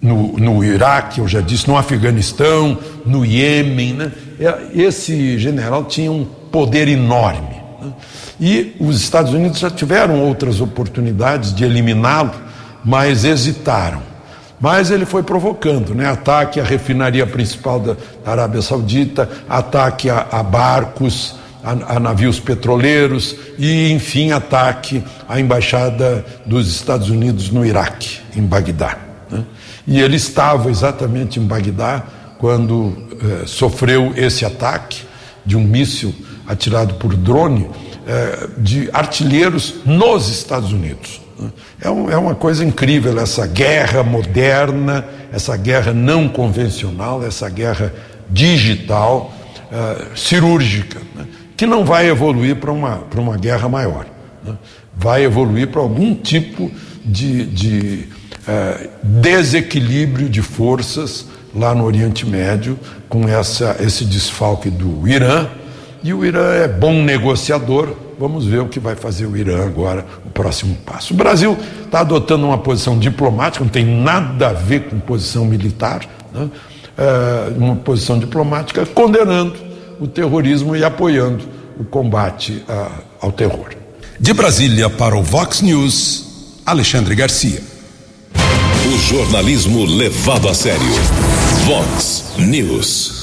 no, 0.01 0.37
no, 0.37 0.63
Iraque, 0.63 1.19
eu 1.19 1.27
já 1.27 1.41
disse, 1.41 1.67
no 1.67 1.77
Afeganistão, 1.77 2.79
no 3.05 3.23
Iêmen. 3.23 3.93
Né? 3.93 4.11
Esse 4.73 5.37
general 5.37 5.85
tinha 5.85 6.11
um 6.11 6.25
poder 6.25 6.87
enorme. 6.87 7.61
Né? 7.81 7.91
E 8.39 8.75
os 8.79 8.99
Estados 8.99 9.33
Unidos 9.33 9.59
já 9.59 9.69
tiveram 9.69 10.21
outras 10.21 10.61
oportunidades 10.61 11.53
de 11.53 11.63
eliminá-lo 11.63 12.47
mas 12.87 13.25
hesitaram. 13.25 14.01
Mas 14.59 14.89
ele 14.89 15.05
foi 15.05 15.21
provocando, 15.21 15.93
né? 15.93 16.09
Ataque 16.09 16.59
à 16.59 16.63
refinaria 16.63 17.27
principal 17.27 17.79
da, 17.79 17.97
Arábia 18.25 18.61
Saudita, 18.61 19.29
ataque 19.47 20.09
a, 20.09 20.25
a 20.31 20.41
barcos, 20.41 21.35
a, 21.67 21.95
a, 21.95 21.99
navios 21.99 22.39
petroleiros 22.39 23.35
e, 23.57 23.91
enfim, 23.91 24.31
ataque 24.31 25.03
à 25.27 25.37
embaixada 25.37 26.25
dos 26.45 26.69
Estados 26.69 27.09
Unidos 27.09 27.49
no 27.49 27.65
Iraque, 27.65 28.19
em 28.35 28.41
Bagdá. 28.41 28.97
Né? 29.29 29.43
E 29.85 29.99
ele 29.99 30.15
estava 30.15 30.69
exatamente 30.69 31.39
em 31.39 31.43
Bagdá 31.43 32.05
quando 32.37 32.95
eh, 33.21 33.43
sofreu 33.45 34.13
esse 34.15 34.45
ataque 34.45 35.01
de 35.45 35.57
um 35.57 35.63
míssil 35.63 36.13
atirado 36.47 36.93
por 36.95 37.15
drone 37.15 37.67
eh, 38.07 38.47
de 38.57 38.89
artilheiros 38.93 39.75
nos 39.85 40.29
Estados 40.29 40.71
Unidos. 40.71 41.19
É, 41.81 41.89
um, 41.89 42.09
é 42.09 42.17
uma 42.17 42.33
coisa 42.33 42.63
incrível 42.63 43.19
essa 43.19 43.45
guerra 43.45 44.03
moderna, 44.03 45.05
essa 45.31 45.57
guerra 45.57 45.93
não 45.93 46.29
convencional, 46.29 47.23
essa 47.23 47.49
guerra 47.49 47.93
digital, 48.29 49.31
uh, 49.71 50.17
cirúrgica, 50.17 50.99
né? 51.15 51.25
Que 51.57 51.65
não 51.65 51.83
vai 51.83 52.07
evoluir 52.07 52.55
para 52.55 52.71
uma, 52.71 53.03
uma 53.15 53.35
guerra 53.35 53.67
maior. 53.67 54.05
Né? 54.43 54.53
Vai 54.95 55.25
evoluir 55.25 55.67
para 55.67 55.81
algum 55.81 56.13
tipo 56.13 56.71
de, 57.03 57.45
de 57.47 58.07
uh, 58.47 58.89
desequilíbrio 59.03 60.29
de 60.29 60.41
forças 60.41 61.25
lá 61.53 61.73
no 61.73 61.83
Oriente 61.83 62.25
Médio, 62.25 62.79
com 63.09 63.27
essa, 63.27 63.75
esse 63.79 64.05
desfalque 64.05 64.69
do 64.69 65.07
Irã. 65.07 65.47
E 66.03 66.13
o 66.13 66.23
Irã 66.23 66.53
é 66.53 66.67
bom 66.67 67.01
negociador, 67.01 67.95
Vamos 68.19 68.47
ver 68.47 68.61
o 68.61 68.67
que 68.67 68.79
vai 68.79 68.95
fazer 68.95 69.27
o 69.27 69.37
Irã 69.37 69.63
agora, 69.63 70.03
o 70.25 70.29
próximo 70.31 70.75
passo. 70.83 71.13
O 71.13 71.17
Brasil 71.17 71.55
está 71.85 71.99
adotando 71.99 72.47
uma 72.47 72.57
posição 72.57 72.97
diplomática, 72.97 73.63
não 73.63 73.69
tem 73.69 73.85
nada 73.85 74.49
a 74.49 74.53
ver 74.53 74.89
com 74.89 74.99
posição 74.99 75.45
militar, 75.45 76.01
né? 76.33 76.49
é, 76.97 77.53
uma 77.55 77.75
posição 77.75 78.17
diplomática 78.17 78.87
condenando 78.87 79.66
o 79.99 80.07
terrorismo 80.07 80.75
e 80.75 80.83
apoiando 80.83 81.43
o 81.79 81.83
combate 81.83 82.63
a, 82.67 82.89
ao 83.21 83.31
terror. 83.31 83.69
De 84.19 84.33
Brasília 84.33 84.89
para 84.89 85.15
o 85.15 85.23
Vox 85.23 85.61
News, 85.61 86.25
Alexandre 86.65 87.15
Garcia. 87.15 87.61
O 88.87 88.97
jornalismo 88.97 89.85
levado 89.85 90.47
a 90.49 90.53
sério. 90.53 90.81
Vox 91.65 92.25
News. 92.37 93.17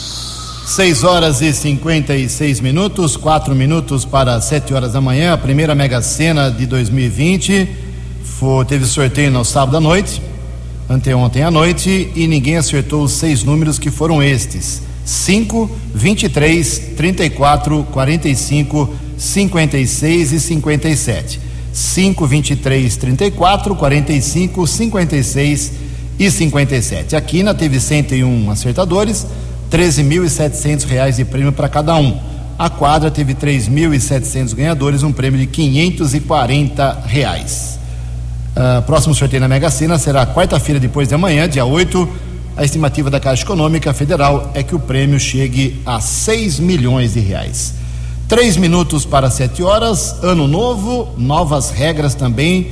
6 0.67 1.05
horas 1.05 1.43
e 1.43 1.53
56 1.53 2.61
minutos, 2.61 3.17
4 3.17 3.55
minutos 3.55 4.05
para 4.05 4.41
7 4.41 4.73
horas 4.73 4.93
da 4.93 5.01
manhã. 5.01 5.35
A 5.35 5.39
primeira 5.39 5.75
Mega 5.75 6.01
Sena 6.01 6.51
de 6.51 6.65
2020 6.67 7.69
foi, 8.25 8.65
teve 8.65 8.87
sorteio 8.87 9.31
no 9.31 9.45
sábado 9.45 9.77
à 9.77 9.81
noite, 9.81 10.23
anteontem 10.89 11.43
à 11.43 11.51
noite, 11.51 12.11
e 12.15 12.27
ninguém 12.27 12.57
acertou 12.57 13.03
os 13.05 13.13
seis 13.13 13.45
números 13.45 13.79
que 13.79 13.91
foram 13.91 14.23
estes: 14.23 14.83
5, 15.05 15.71
23, 15.95 16.79
34, 16.97 17.85
45, 17.85 18.95
56 19.19 20.33
e 20.33 20.41
57. 20.41 21.41
5, 21.73 22.27
23, 22.27 22.97
34, 22.97 23.75
45, 23.75 24.67
56 24.67 25.73
e 26.19 26.31
57. 26.31 27.17
A 27.17 27.21
Quina 27.21 27.53
teve 27.53 27.81
101 27.81 28.51
acertadores 28.51 29.27
13.700 29.71 30.87
reais 30.87 31.17
de 31.17 31.25
prêmio 31.25 31.53
para 31.53 31.69
cada 31.69 31.97
um. 31.97 32.17
A 32.57 32.71
quadra 32.71 33.11
teve 33.11 33.35
3.700 33.35 34.55
ganhadores, 34.55 35.03
um 35.03 35.13
prêmio 35.13 35.41
de 35.41 35.47
540 35.47 37.03
reais. 37.07 37.81
Uh, 38.57 38.81
próximo 38.83 39.13
sorteio 39.13 39.41
na 39.41 39.49
Mega 39.49 39.69
Sena 39.69 39.99
será 39.99 40.25
quarta-feira 40.25 40.79
depois 40.79 41.09
de 41.09 41.15
amanhã, 41.15 41.49
dia 41.49 41.65
8. 41.65 42.09
A 42.57 42.65
estimativa 42.65 43.11
da 43.11 43.19
Caixa 43.19 43.43
Econômica 43.43 43.93
Federal 43.93 44.53
é 44.55 44.63
que 44.63 44.77
o 44.77 44.79
prêmio 44.79 45.19
chegue 45.19 45.83
a 45.85 46.01
6 46.01 46.61
milhões 46.61 47.15
de 47.15 47.21
reais. 47.21 47.75
Três 48.29 48.57
minutos 48.57 49.05
para 49.05 49.29
sete 49.29 49.63
horas, 49.63 50.23
ano 50.23 50.47
novo, 50.47 51.13
novas 51.19 51.71
regras 51.71 52.15
também 52.15 52.71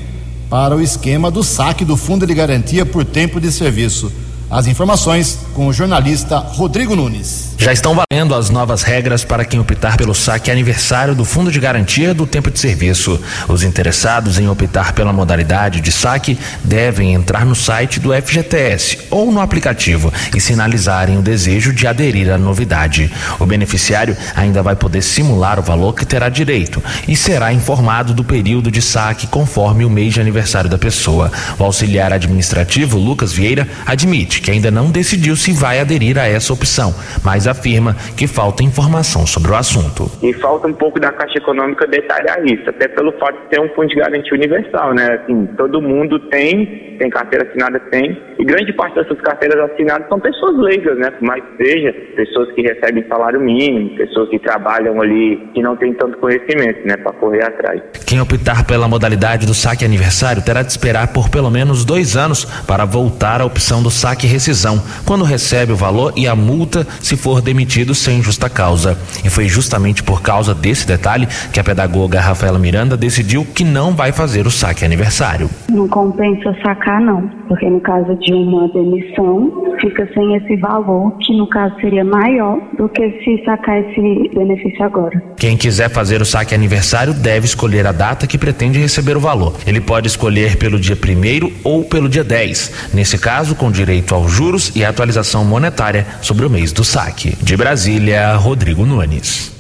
para 0.48 0.76
o 0.76 0.80
esquema 0.80 1.30
do 1.30 1.42
saque 1.42 1.84
do 1.84 1.96
Fundo 1.96 2.26
de 2.26 2.32
Garantia 2.32 2.86
por 2.86 3.04
tempo 3.04 3.40
de 3.40 3.50
serviço. 3.50 4.10
As 4.52 4.66
informações 4.66 5.38
com 5.54 5.66
o 5.66 5.73
jornalista 5.73 6.37
Rodrigo 6.37 6.94
Nunes. 6.94 7.52
Já 7.56 7.73
estão 7.73 7.94
valendo 7.94 8.35
as 8.35 8.50
novas 8.50 8.82
regras 8.82 9.25
para 9.25 9.47
quem 9.47 9.59
optar 9.59 9.97
pelo 9.97 10.14
saque 10.14 10.50
aniversário 10.50 11.14
do 11.14 11.25
Fundo 11.25 11.50
de 11.50 11.59
Garantia 11.59 12.12
do 12.12 12.26
Tempo 12.26 12.50
de 12.50 12.59
Serviço. 12.59 13.18
Os 13.49 13.62
interessados 13.62 14.38
em 14.38 14.49
optar 14.49 14.92
pela 14.92 15.12
modalidade 15.12 15.80
de 15.80 15.90
saque 15.90 16.38
devem 16.62 17.14
entrar 17.14 17.47
no 17.47 17.54
site 17.54 17.99
do 17.99 18.12
FGTS 18.12 18.99
ou 19.11 19.32
no 19.32 19.40
aplicativo 19.40 20.12
e 20.35 20.40
sinalizarem 20.40 21.16
o 21.16 21.23
desejo 21.23 21.73
de 21.73 21.87
aderir 21.87 22.30
à 22.30 22.37
novidade. 22.37 23.11
O 23.38 23.47
beneficiário 23.47 24.14
ainda 24.35 24.62
vai 24.62 24.76
poder 24.76 25.00
simular 25.00 25.59
o 25.59 25.62
valor 25.62 25.94
que 25.94 26.04
terá 26.04 26.28
direito 26.28 26.82
e 27.09 27.16
será 27.16 27.54
informado 27.54 28.12
do 28.12 28.25
período 28.25 28.71
de 28.71 28.82
saque 28.82 29.26
conforme 29.28 29.85
o 29.85 29.90
mês 29.90 30.12
de 30.12 30.21
aniversário 30.21 30.68
da 30.68 30.76
pessoa. 30.76 31.32
O 31.59 31.64
auxiliar 31.64 32.12
administrativo 32.12 32.99
Lucas 32.99 33.32
Vieira 33.32 33.66
admite 33.87 34.41
que 34.42 34.50
ainda 34.50 34.70
não 34.70 34.90
decidiu 34.90 35.37
se 35.37 35.52
vai 35.52 35.78
aderir 35.78 36.18
a 36.18 36.26
essa 36.26 36.52
opção, 36.52 36.94
mas 37.25 37.46
afirma 37.46 37.94
que 38.16 38.26
falta 38.26 38.62
informação 38.62 39.26
sobre 39.26 39.52
o 39.52 39.54
assunto. 39.54 40.11
E 40.22 40.32
falta 40.34 40.68
um 40.68 40.72
pouco 40.72 40.99
da 40.99 41.12
Caixa 41.12 41.38
Econômica 41.38 41.87
detalhar 41.87 42.44
isso, 42.44 42.68
até 42.68 42.88
pelo 42.88 43.12
fato 43.12 43.40
de 43.42 43.49
ter 43.50 43.61
um 43.61 43.68
fundo 43.75 43.88
de 43.88 43.96
garantia 43.96 44.34
universal, 44.34 44.94
né? 44.94 45.20
Assim, 45.22 45.46
todo 45.56 45.80
mundo 45.80 46.18
tem, 46.28 46.96
tem 46.99 47.11
carteira 47.11 47.49
assinada, 47.49 47.78
tem, 47.90 48.20
e 48.38 48.44
grande 48.44 48.72
parte 48.72 48.94
dessas 48.96 49.20
carteiras 49.20 49.70
assinadas 49.70 50.08
são 50.08 50.18
pessoas 50.18 50.58
leigas, 50.58 50.99
né? 50.99 51.11
Por 51.11 51.22
mais 51.22 51.42
que 51.44 51.64
seja, 51.64 51.92
pessoas 52.16 52.50
que 52.52 52.62
recebem 52.62 53.06
salário 53.08 53.40
mínimo, 53.40 53.96
pessoas 53.96 54.28
que 54.28 54.38
trabalham 54.38 55.00
ali, 55.00 55.49
que 55.54 55.62
não 55.62 55.76
têm 55.76 55.92
tanto 55.94 56.18
conhecimento, 56.18 56.87
né? 56.87 56.96
Para 56.96 57.12
correr 57.12 57.44
atrás. 57.44 57.80
Quem 58.06 58.20
optar 58.20 58.66
pela 58.66 58.88
modalidade 58.88 59.46
do 59.46 59.54
saque 59.54 59.84
aniversário 59.84 60.42
terá 60.42 60.62
de 60.62 60.70
esperar 60.70 61.12
por 61.12 61.28
pelo 61.28 61.50
menos 61.50 61.84
dois 61.84 62.16
anos 62.16 62.44
para 62.66 62.84
voltar 62.84 63.40
à 63.40 63.44
opção 63.44 63.82
do 63.82 63.90
saque 63.90 64.26
rescisão, 64.32 64.82
quando 65.04 65.24
recebe 65.24 65.72
o 65.72 65.76
valor 65.76 66.12
e 66.16 66.26
a 66.26 66.34
multa 66.34 66.86
se 67.00 67.16
for 67.16 67.40
demitido 67.40 67.94
sem 67.94 68.22
justa 68.22 68.48
causa. 68.48 68.98
E 69.24 69.30
foi 69.30 69.46
justamente 69.46 70.02
por 70.02 70.22
causa 70.22 70.54
desse 70.54 70.86
detalhe 70.86 71.28
que 71.52 71.60
a 71.60 71.64
pedagoga 71.64 72.20
Rafaela 72.20 72.58
Miranda 72.58 72.96
decidiu 72.96 73.44
que 73.44 73.64
não 73.64 73.94
vai 73.94 74.10
fazer 74.10 74.46
o 74.46 74.50
saque 74.50 74.84
aniversário. 74.84 75.48
Não 75.68 75.86
compensa 75.86 76.56
sacar, 76.62 77.00
não, 77.00 77.28
porque 77.46 77.68
no 77.68 77.80
caso 77.80 78.14
de 78.16 78.32
uma 78.32 78.68
demissão, 78.68 79.71
fica 79.82 80.08
sem 80.14 80.36
esse 80.36 80.56
valor, 80.56 81.12
que 81.18 81.36
no 81.36 81.46
caso 81.48 81.74
seria 81.80 82.04
maior 82.04 82.58
do 82.78 82.88
que 82.88 83.02
se 83.22 83.44
sacar 83.44 83.80
esse 83.80 84.30
benefício 84.32 84.82
agora. 84.84 85.20
Quem 85.36 85.56
quiser 85.56 85.90
fazer 85.90 86.22
o 86.22 86.24
saque 86.24 86.54
aniversário 86.54 87.12
deve 87.12 87.44
escolher 87.44 87.86
a 87.86 87.92
data 87.92 88.26
que 88.26 88.38
pretende 88.38 88.78
receber 88.78 89.16
o 89.16 89.20
valor. 89.20 89.56
Ele 89.66 89.80
pode 89.80 90.06
escolher 90.06 90.56
pelo 90.56 90.78
dia 90.78 90.96
1 90.96 91.52
ou 91.64 91.84
pelo 91.84 92.08
dia 92.08 92.24
10, 92.24 92.92
nesse 92.94 93.18
caso, 93.18 93.56
com 93.56 93.70
direito 93.70 94.14
aos 94.14 94.30
juros 94.30 94.74
e 94.76 94.84
atualização 94.84 95.44
monetária 95.44 96.06
sobre 96.22 96.46
o 96.46 96.50
mês 96.50 96.72
do 96.72 96.84
saque. 96.84 97.36
De 97.42 97.56
Brasília, 97.56 98.34
Rodrigo 98.36 98.86
Nunes. 98.86 99.52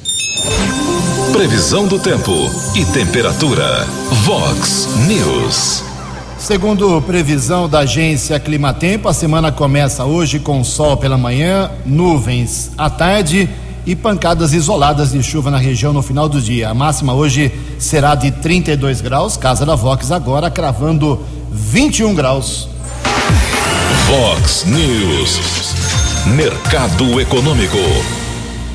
Previsão 1.32 1.88
do 1.88 1.98
tempo 1.98 2.30
e 2.76 2.84
temperatura. 2.92 3.84
Vox 4.24 4.88
News. 5.08 5.91
Segundo 6.42 7.00
previsão 7.02 7.68
da 7.68 7.78
agência 7.78 8.38
Climatempo, 8.40 9.08
a 9.08 9.14
semana 9.14 9.52
começa 9.52 10.04
hoje 10.04 10.40
com 10.40 10.64
sol 10.64 10.96
pela 10.96 11.16
manhã, 11.16 11.70
nuvens 11.86 12.72
à 12.76 12.90
tarde 12.90 13.48
e 13.86 13.94
pancadas 13.94 14.52
isoladas 14.52 15.12
de 15.12 15.22
chuva 15.22 15.52
na 15.52 15.56
região 15.56 15.92
no 15.92 16.02
final 16.02 16.28
do 16.28 16.42
dia. 16.42 16.68
A 16.68 16.74
máxima 16.74 17.14
hoje 17.14 17.52
será 17.78 18.16
de 18.16 18.32
32 18.32 19.00
graus, 19.00 19.36
casa 19.36 19.64
da 19.64 19.76
Vox 19.76 20.10
agora 20.10 20.50
cravando 20.50 21.20
21 21.52 22.12
graus. 22.12 22.68
Vox 24.08 24.64
News. 24.64 25.38
Mercado 26.26 27.20
Econômico. 27.20 27.78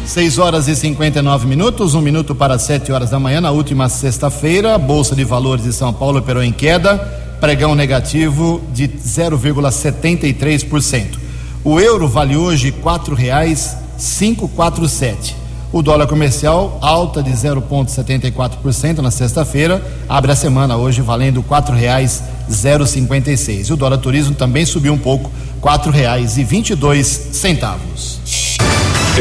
6 0.05 0.37
horas 0.37 0.69
e 0.69 0.75
59 0.75 1.45
minutos, 1.45 1.95
um 1.95 2.01
minuto 2.01 2.33
para 2.33 2.57
7 2.57 2.93
horas 2.93 3.09
da 3.09 3.19
manhã. 3.19 3.41
Na 3.41 3.51
última 3.51 3.89
sexta-feira, 3.89 4.75
a 4.75 4.77
Bolsa 4.77 5.13
de 5.13 5.25
Valores 5.25 5.65
de 5.65 5.73
São 5.73 5.91
Paulo 5.91 6.19
operou 6.19 6.41
em 6.41 6.53
queda, 6.53 7.26
pregão 7.39 7.75
negativo 7.75 8.59
de 8.73 8.87
0,73%. 8.87 11.19
O 11.63 11.79
euro 11.79 12.07
vale 12.07 12.35
hoje 12.35 12.69
R$ 12.69 12.77
4,547. 12.81 15.35
O 15.71 15.81
dólar 15.81 16.07
comercial 16.07 16.77
alta 16.81 17.21
de 17.21 17.31
0,74% 17.31 18.99
na 18.99 19.11
sexta-feira, 19.11 19.85
abre 20.07 20.31
a 20.31 20.35
semana 20.35 20.77
hoje 20.77 21.01
valendo 21.01 21.41
R$ 21.41 21.47
4,056. 21.47 23.67
E 23.67 23.73
o 23.73 23.75
dólar 23.75 23.97
turismo 23.97 24.33
também 24.33 24.65
subiu 24.65 24.93
um 24.93 24.97
pouco, 24.97 25.29
R$ 25.61 25.69
4,22 25.69 27.03
centavos. 27.03 28.21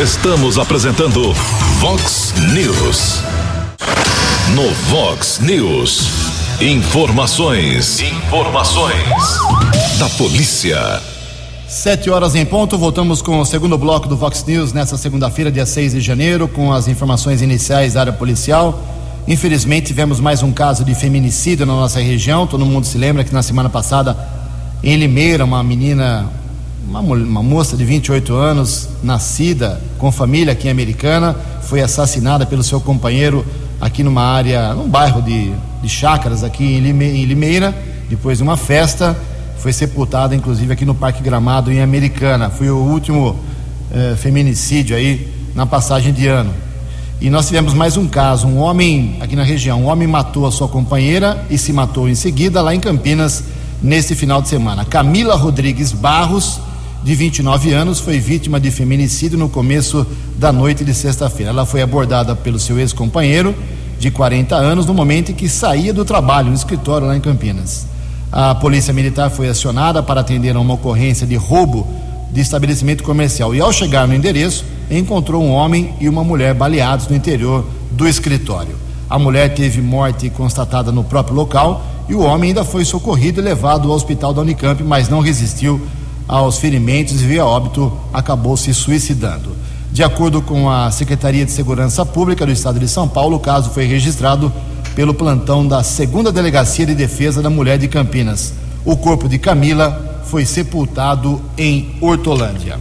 Estamos 0.00 0.56
apresentando 0.56 1.32
Vox 1.80 2.32
News. 2.52 3.20
No 4.54 4.70
Vox 4.88 5.40
News, 5.40 6.35
informações, 6.60 8.00
informações 8.00 8.94
da 9.98 10.08
polícia. 10.16 11.02
Sete 11.68 12.08
horas 12.08 12.34
em 12.34 12.46
ponto, 12.46 12.78
voltamos 12.78 13.20
com 13.20 13.40
o 13.40 13.44
segundo 13.44 13.76
bloco 13.76 14.08
do 14.08 14.16
Vox 14.16 14.42
News 14.46 14.72
nessa 14.72 14.96
segunda-feira, 14.96 15.52
dia 15.52 15.66
6 15.66 15.92
de 15.92 16.00
janeiro, 16.00 16.48
com 16.48 16.72
as 16.72 16.88
informações 16.88 17.42
iniciais 17.42 17.92
da 17.92 18.00
área 18.00 18.12
policial. 18.12 18.82
Infelizmente, 19.28 19.88
tivemos 19.88 20.18
mais 20.18 20.42
um 20.42 20.50
caso 20.50 20.82
de 20.82 20.94
feminicídio 20.94 21.66
na 21.66 21.74
nossa 21.74 22.00
região. 22.00 22.46
Todo 22.46 22.64
mundo 22.64 22.86
se 22.86 22.96
lembra 22.96 23.22
que 23.22 23.34
na 23.34 23.42
semana 23.42 23.68
passada, 23.68 24.16
em 24.82 24.96
Limeira, 24.96 25.44
uma 25.44 25.62
menina 25.62 26.26
uma, 26.88 27.00
uma 27.00 27.42
moça 27.42 27.76
de 27.76 27.84
28 27.84 28.34
anos, 28.34 28.88
nascida 29.02 29.78
com 29.98 30.10
família 30.10 30.54
aqui 30.54 30.68
em 30.68 30.70
Americana, 30.70 31.36
foi 31.62 31.82
assassinada 31.82 32.46
pelo 32.46 32.62
seu 32.62 32.80
companheiro 32.80 33.44
aqui 33.78 34.02
numa 34.02 34.22
área, 34.22 34.72
num 34.72 34.88
bairro 34.88 35.20
de, 35.20 35.52
de 35.86 35.92
chácaras 35.92 36.42
aqui 36.42 36.64
em, 36.64 36.80
Lime, 36.80 37.04
em 37.04 37.24
Limeira, 37.24 37.72
depois 38.10 38.38
de 38.38 38.42
uma 38.42 38.56
festa, 38.56 39.16
foi 39.58 39.72
sepultada 39.72 40.34
inclusive 40.34 40.72
aqui 40.72 40.84
no 40.84 40.96
Parque 40.96 41.22
Gramado 41.22 41.70
em 41.70 41.80
Americana. 41.80 42.50
Foi 42.50 42.68
o 42.68 42.76
último 42.76 43.38
eh, 43.92 44.16
feminicídio 44.16 44.96
aí 44.96 45.32
na 45.54 45.64
passagem 45.64 46.12
de 46.12 46.26
ano. 46.26 46.52
E 47.20 47.30
nós 47.30 47.46
tivemos 47.46 47.72
mais 47.72 47.96
um 47.96 48.08
caso, 48.08 48.48
um 48.48 48.58
homem 48.58 49.16
aqui 49.20 49.36
na 49.36 49.44
região, 49.44 49.82
um 49.82 49.86
homem 49.86 50.08
matou 50.08 50.44
a 50.44 50.50
sua 50.50 50.66
companheira 50.66 51.46
e 51.48 51.56
se 51.56 51.72
matou 51.72 52.08
em 52.08 52.14
seguida 52.16 52.60
lá 52.60 52.74
em 52.74 52.80
Campinas 52.80 53.44
neste 53.80 54.16
final 54.16 54.42
de 54.42 54.48
semana. 54.48 54.84
Camila 54.84 55.36
Rodrigues 55.36 55.92
Barros 55.92 56.60
de 57.04 57.14
29 57.14 57.72
anos, 57.72 58.00
foi 58.00 58.18
vítima 58.18 58.58
de 58.58 58.72
feminicídio 58.72 59.38
no 59.38 59.48
começo 59.48 60.04
da 60.36 60.52
noite 60.52 60.84
de 60.84 60.92
sexta-feira. 60.92 61.52
Ela 61.52 61.64
foi 61.64 61.80
abordada 61.80 62.34
pelo 62.34 62.58
seu 62.58 62.76
ex-companheiro, 62.80 63.54
de 63.98 64.10
40 64.10 64.54
anos, 64.54 64.86
no 64.86 64.94
momento 64.94 65.32
em 65.32 65.34
que 65.34 65.48
saía 65.48 65.92
do 65.92 66.04
trabalho, 66.04 66.48
no 66.48 66.54
escritório 66.54 67.06
lá 67.06 67.16
em 67.16 67.20
Campinas. 67.20 67.86
A 68.30 68.54
polícia 68.54 68.92
militar 68.92 69.30
foi 69.30 69.48
acionada 69.48 70.02
para 70.02 70.20
atender 70.20 70.54
a 70.54 70.60
uma 70.60 70.74
ocorrência 70.74 71.26
de 71.26 71.36
roubo 71.36 71.86
de 72.30 72.40
estabelecimento 72.40 73.02
comercial 73.02 73.54
e, 73.54 73.60
ao 73.60 73.72
chegar 73.72 74.06
no 74.06 74.14
endereço, 74.14 74.64
encontrou 74.90 75.42
um 75.42 75.50
homem 75.50 75.94
e 76.00 76.08
uma 76.08 76.22
mulher 76.22 76.52
baleados 76.54 77.08
no 77.08 77.16
interior 77.16 77.64
do 77.90 78.06
escritório. 78.06 78.76
A 79.08 79.18
mulher 79.18 79.54
teve 79.54 79.80
morte 79.80 80.28
constatada 80.30 80.90
no 80.90 81.04
próprio 81.04 81.36
local 81.36 81.84
e 82.08 82.14
o 82.14 82.20
homem 82.20 82.48
ainda 82.48 82.64
foi 82.64 82.84
socorrido 82.84 83.40
e 83.40 83.44
levado 83.44 83.88
ao 83.88 83.96
hospital 83.96 84.34
da 84.34 84.42
Unicamp, 84.42 84.82
mas 84.82 85.08
não 85.08 85.20
resistiu 85.20 85.80
aos 86.26 86.58
ferimentos 86.58 87.20
e, 87.20 87.24
via 87.24 87.44
óbito, 87.44 87.92
acabou 88.12 88.56
se 88.56 88.74
suicidando. 88.74 89.56
De 89.96 90.04
acordo 90.04 90.42
com 90.42 90.68
a 90.68 90.90
Secretaria 90.90 91.42
de 91.42 91.50
Segurança 91.50 92.04
Pública 92.04 92.44
do 92.44 92.52
Estado 92.52 92.78
de 92.78 92.86
São 92.86 93.08
Paulo, 93.08 93.38
o 93.38 93.40
caso 93.40 93.70
foi 93.70 93.86
registrado 93.86 94.52
pelo 94.94 95.14
plantão 95.14 95.66
da 95.66 95.82
Segunda 95.82 96.30
Delegacia 96.30 96.84
de 96.84 96.94
Defesa 96.94 97.40
da 97.40 97.48
Mulher 97.48 97.78
de 97.78 97.88
Campinas. 97.88 98.52
O 98.84 98.94
corpo 98.94 99.26
de 99.26 99.38
Camila 99.38 100.20
foi 100.26 100.44
sepultado 100.44 101.40
em 101.56 101.96
Hortolândia. 101.98 102.78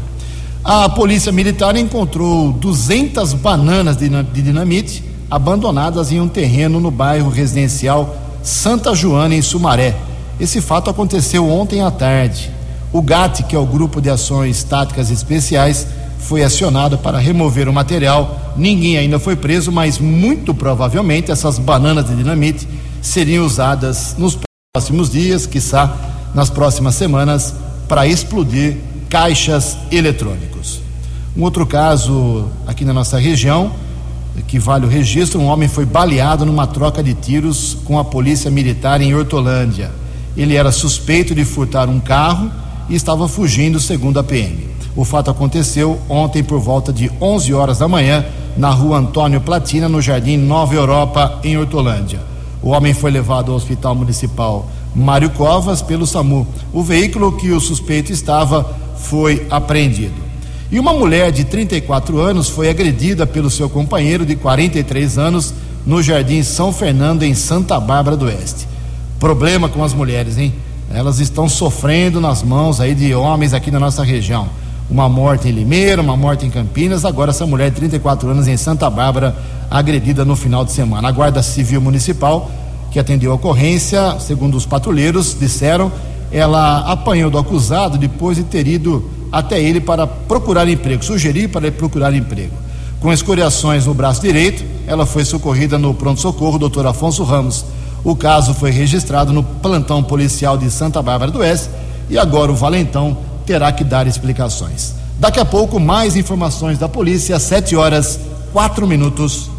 A 0.62 0.90
Polícia 0.90 1.32
Militar 1.32 1.78
encontrou 1.78 2.52
200 2.52 3.32
bananas 3.32 3.96
de 3.96 4.10
dinamite 4.42 5.02
abandonadas 5.32 6.12
em 6.12 6.20
um 6.20 6.28
terreno 6.28 6.82
no 6.82 6.92
bairro 6.92 7.30
residencial 7.30 8.14
Santa 8.44 8.94
Joana, 8.94 9.36
em 9.36 9.42
Sumaré. 9.42 9.96
Esse 10.38 10.60
fato 10.60 10.90
aconteceu 10.90 11.50
ontem 11.50 11.82
à 11.82 11.90
tarde. 11.90 12.52
O 12.92 13.02
GAT, 13.02 13.44
que 13.44 13.56
é 13.56 13.60
o 13.60 13.66
Grupo 13.66 14.02
de 14.02 14.10
Ações 14.10 14.66
Táticas 14.66 15.10
Especiais, 15.10 15.88
foi 16.26 16.44
acionado 16.44 16.98
para 16.98 17.20
remover 17.20 17.70
o 17.70 17.74
material. 17.74 18.54
Ninguém 18.58 18.98
ainda 18.98 19.20
foi 19.20 19.36
preso, 19.36 19.72
mas 19.72 20.00
muito 20.00 20.54
provavelmente 20.56 21.32
essas 21.32 21.60
bananas 21.60 22.08
de 22.08 22.16
dinamite 22.16 22.68
seriam 23.00 23.46
usadas 23.46 24.16
nos 24.18 24.38
próximos 24.74 25.10
dias, 25.10 25.46
quiçá 25.46 25.96
nas 26.34 26.50
próximas 26.50 26.96
semanas, 26.96 27.54
para 27.88 28.08
explodir 28.08 28.78
caixas 29.08 29.78
eletrônicos. 29.92 30.82
Um 31.38 31.44
outro 31.44 31.66
caso 31.66 32.50
aqui 32.66 32.84
na 32.84 32.94
nossa 32.94 33.20
região, 33.20 33.72
que 34.48 34.58
vale 34.58 34.86
o 34.86 34.90
registro, 34.90 35.40
um 35.40 35.46
homem 35.46 35.70
foi 35.70 35.86
baleado 35.86 36.44
numa 36.44 36.66
troca 36.66 37.04
de 37.04 37.14
tiros 37.14 37.78
com 37.86 38.00
a 38.00 38.04
polícia 38.04 38.50
militar 38.50 39.00
em 39.00 39.14
Hortolândia. 39.14 39.92
Ele 40.36 40.56
era 40.56 40.72
suspeito 40.72 41.36
de 41.36 41.46
furtar 41.46 41.88
um 41.88 42.00
carro 42.00 42.52
e 42.90 42.96
estava 42.96 43.28
fugindo, 43.28 43.80
segundo 43.80 44.20
a 44.20 44.24
PM. 44.24 44.75
O 44.96 45.04
fato 45.04 45.30
aconteceu 45.30 46.00
ontem 46.08 46.44
por 46.44 46.60
volta 46.60 46.94
de 46.94 47.12
11 47.20 47.54
horas 47.54 47.80
da 47.80 47.88
manhã, 47.88 48.26
na 48.56 48.70
rua 48.70 48.98
Antônio 48.98 49.42
Platina, 49.42 49.90
no 49.90 50.02
Jardim 50.02 50.38
Nova 50.38 50.74
Europa, 50.74 51.40
em 51.44 51.58
Hortolândia. 51.58 52.20
O 52.64 52.70
homem 52.70 52.94
foi 52.94 53.12
levado 53.12 53.52
ao 53.52 53.58
Hospital 53.58 53.94
Municipal 53.94 54.68
Mário 54.96 55.30
Covas 55.32 55.82
pelo 55.82 56.08
SAMU. 56.08 56.48
O 56.72 56.82
veículo 56.82 57.34
que 57.34 57.52
o 57.52 57.60
suspeito 57.60 58.14
estava 58.14 58.74
foi 58.98 59.46
apreendido. 59.50 60.24
E 60.72 60.80
uma 60.80 60.94
mulher 60.94 61.32
de 61.32 61.44
34 61.44 62.20
anos 62.20 62.50
foi 62.50 62.70
agredida 62.70 63.28
pelo 63.28 63.50
seu 63.50 63.70
companheiro 63.70 64.26
de 64.26 64.36
43 64.36 65.18
anos 65.18 65.54
no 65.86 66.02
Jardim 66.02 66.42
São 66.42 66.72
Fernando, 66.72 67.24
em 67.24 67.36
Santa 67.36 67.80
Bárbara 67.80 68.16
do 68.16 68.26
Oeste. 68.26 68.68
Problema 69.20 69.68
com 69.68 69.84
as 69.84 69.94
mulheres, 69.94 70.38
hein? 70.38 70.54
elas 70.94 71.20
estão 71.20 71.50
sofrendo 71.50 72.22
nas 72.22 72.44
mãos 72.44 72.80
aí 72.80 72.94
de 72.94 73.14
homens 73.14 73.54
aqui 73.54 73.72
na 73.72 73.80
nossa 73.80 74.04
região. 74.04 74.48
Uma 74.90 75.10
morte 75.10 75.48
em 75.48 75.52
Limeira, 75.52 76.00
uma 76.00 76.16
morte 76.16 76.46
em 76.46 76.50
Campinas, 76.50 77.06
agora 77.06 77.32
essa 77.32 77.46
mulher 77.46 77.72
de 77.72 77.78
34 77.78 78.30
anos 78.30 78.48
em 78.48 78.56
Santa 78.56 78.88
Bárbara, 78.88 79.36
agredida 79.70 80.24
no 80.24 80.36
final 80.36 80.64
de 80.64 80.72
semana. 80.72 81.08
A 81.08 81.12
Guarda 81.12 81.42
Civil 81.42 81.82
Municipal, 81.82 82.52
que 82.92 83.00
atendeu 83.00 83.32
a 83.32 83.36
ocorrência, 83.36 84.20
segundo 84.20 84.56
os 84.56 84.66
patrulheiros, 84.66 85.36
disseram, 85.40 85.92
ela 86.32 86.92
apanhou 86.92 87.32
do 87.32 87.38
acusado 87.40 87.98
depois 87.98 88.38
de 88.38 88.44
ter 88.44 88.68
ido 88.68 89.10
até 89.32 89.60
ele 89.60 89.82
para 89.82 90.06
procurar 90.06 90.70
emprego, 90.70 91.04
sugerir 91.04 91.48
para 91.48 91.66
ele 91.66 91.76
procurar 91.76 92.14
emprego. 92.14 92.54
Com 93.00 93.12
escoriações 93.12 93.88
no 93.88 93.94
braço 93.94 94.22
direito, 94.22 94.64
ela 94.86 95.06
foi 95.06 95.26
socorrida 95.26 95.80
no 95.80 95.96
pronto-socorro 95.96 96.60
doutor 96.60 96.86
Afonso 96.86 97.24
Ramos. 97.24 97.66
O 98.04 98.16
caso 98.16 98.54
foi 98.54 98.70
registrado 98.70 99.34
no 99.34 99.42
plantão 99.44 100.04
policial 100.04 100.58
de 100.58 100.70
Santa 100.70 101.02
Bárbara 101.02 101.32
do 101.32 101.40
Oeste 101.40 101.70
e 102.08 102.20
agora 102.20 102.52
o 102.52 102.56
Valentão 102.56 103.18
terá 103.46 103.72
que 103.72 103.84
dar 103.84 104.08
explicações. 104.08 104.96
Daqui 105.20 105.40
a 105.40 105.46
pouco, 105.46 105.80
mais 105.80 106.16
informações 106.16 106.78
da 106.78 106.90
polícia, 106.90 107.36
às 107.36 107.44
7 107.44 107.76
horas, 107.76 108.20
4 108.52 108.86
minutos. 108.88 109.50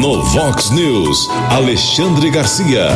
No 0.00 0.22
Vox 0.22 0.70
News, 0.70 1.28
Alexandre 1.50 2.30
Garcia. 2.30 2.88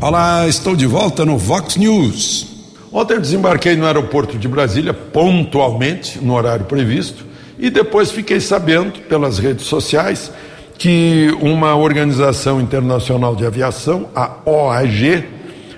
Olá, 0.00 0.48
estou 0.48 0.74
de 0.74 0.86
volta 0.86 1.24
no 1.24 1.38
Vox 1.38 1.76
News. 1.76 2.48
Ontem 2.92 3.14
eu 3.14 3.20
desembarquei 3.20 3.76
no 3.76 3.86
aeroporto 3.86 4.36
de 4.36 4.48
Brasília 4.48 4.92
pontualmente, 4.92 6.18
no 6.18 6.34
horário 6.34 6.64
previsto, 6.66 7.24
e 7.58 7.70
depois 7.70 8.10
fiquei 8.10 8.40
sabendo 8.40 8.98
pelas 9.08 9.38
redes 9.38 9.66
sociais 9.66 10.30
que 10.76 11.34
uma 11.40 11.76
organização 11.76 12.60
internacional 12.60 13.36
de 13.36 13.46
aviação, 13.46 14.08
a 14.14 14.38
OAG, 14.44 15.24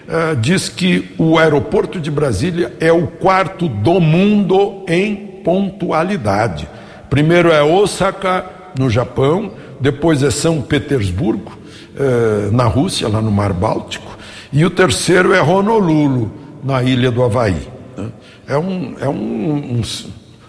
eh, 0.07 0.35
diz 0.35 0.69
que 0.69 1.15
o 1.19 1.39
aeroporto 1.39 1.99
de 1.99 2.11
Brasília 2.11 2.73
é 2.79 2.93
o 2.93 3.07
quarto 3.07 3.69
do 3.69 4.01
mundo 4.01 4.85
em 4.87 5.15
pontualidade. 5.45 6.69
Primeiro 7.09 7.51
é 7.51 7.63
Osaka, 7.63 8.45
no 8.79 8.91
Japão, 8.91 9.53
depois 9.81 10.23
é 10.23 10.31
São 10.31 10.61
Petersburgo, 10.61 11.57
uh, 11.97 12.51
na 12.51 12.65
Rússia, 12.65 13.09
lá 13.09 13.23
no 13.23 13.31
Mar 13.31 13.53
Báltico, 13.53 14.17
e 14.53 14.65
o 14.65 14.71
terceiro 14.71 15.33
é 15.33 15.41
Honolulu, 15.41 16.33
na 16.63 16.83
ilha 16.83 17.11
do 17.11 17.23
Havaí. 17.23 17.69
Né? 17.97 18.09
É 18.49 18.59
um, 18.59 18.97
é 19.01 19.09
um, 19.09 19.81
um, 19.81 19.83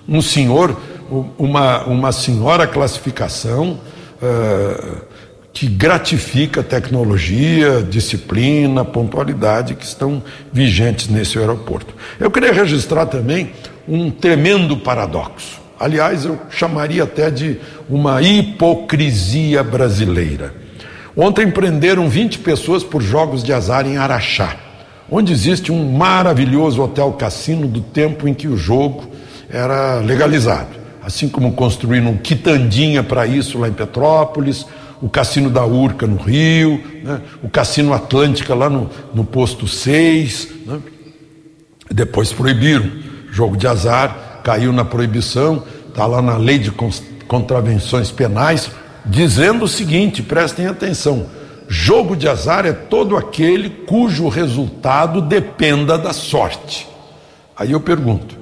um 0.07 0.21
senhor, 0.21 0.75
uma, 1.37 1.83
uma 1.83 2.11
senhora 2.11 2.65
classificação 2.65 3.79
eh, 4.21 5.01
que 5.55 5.67
gratifica 5.67 6.61
tecnologia, 6.61 7.81
disciplina, 7.81 8.83
pontualidade 8.83 9.73
que 9.73 9.85
estão 9.85 10.21
vigentes 10.51 11.07
nesse 11.07 11.39
aeroporto. 11.39 11.95
Eu 12.19 12.29
queria 12.29 12.51
registrar 12.51 13.05
também 13.05 13.51
um 13.87 14.11
tremendo 14.11 14.75
paradoxo. 14.75 15.61
Aliás, 15.79 16.25
eu 16.25 16.37
chamaria 16.49 17.03
até 17.03 17.31
de 17.31 17.57
uma 17.89 18.21
hipocrisia 18.21 19.63
brasileira. 19.63 20.53
Ontem 21.15 21.49
prenderam 21.49 22.09
20 22.09 22.39
pessoas 22.39 22.83
por 22.83 23.01
jogos 23.01 23.41
de 23.41 23.53
azar 23.53 23.87
em 23.87 23.95
Araxá, 23.95 24.57
onde 25.09 25.31
existe 25.31 25.71
um 25.71 25.89
maravilhoso 25.89 26.83
hotel 26.83 27.13
cassino 27.13 27.65
do 27.65 27.79
tempo 27.79 28.27
em 28.27 28.33
que 28.33 28.49
o 28.49 28.57
jogo 28.57 29.09
era 29.49 29.99
legalizado 30.01 30.83
assim 31.05 31.29
como 31.29 31.51
construíram 31.51 32.09
um 32.09 32.17
quitandinha 32.17 33.03
para 33.03 33.27
isso 33.27 33.59
lá 33.59 33.67
em 33.67 33.73
Petrópolis, 33.73 34.65
o 35.01 35.09
Cassino 35.09 35.49
da 35.49 35.65
Urca 35.65 36.07
no 36.07 36.17
Rio, 36.17 36.81
né? 37.03 37.21
o 37.43 37.49
Cassino 37.49 37.93
Atlântica 37.93 38.55
lá 38.55 38.69
no, 38.69 38.89
no 39.13 39.23
posto 39.23 39.67
6. 39.67 40.49
Né? 40.65 40.79
Depois 41.91 42.31
proibiram. 42.31 42.89
Jogo 43.31 43.57
de 43.57 43.67
azar 43.67 44.41
caiu 44.43 44.71
na 44.71 44.85
proibição, 44.85 45.63
está 45.89 46.05
lá 46.05 46.21
na 46.21 46.37
lei 46.37 46.57
de 46.57 46.71
contravenções 47.27 48.11
penais, 48.11 48.71
dizendo 49.05 49.65
o 49.65 49.67
seguinte: 49.67 50.23
prestem 50.23 50.67
atenção. 50.67 51.25
Jogo 51.67 52.15
de 52.15 52.27
azar 52.27 52.65
é 52.65 52.71
todo 52.71 53.17
aquele 53.17 53.69
cujo 53.69 54.27
resultado 54.27 55.21
dependa 55.21 55.97
da 55.97 56.13
sorte. 56.13 56.87
Aí 57.57 57.71
eu 57.71 57.79
pergunto: 57.79 58.37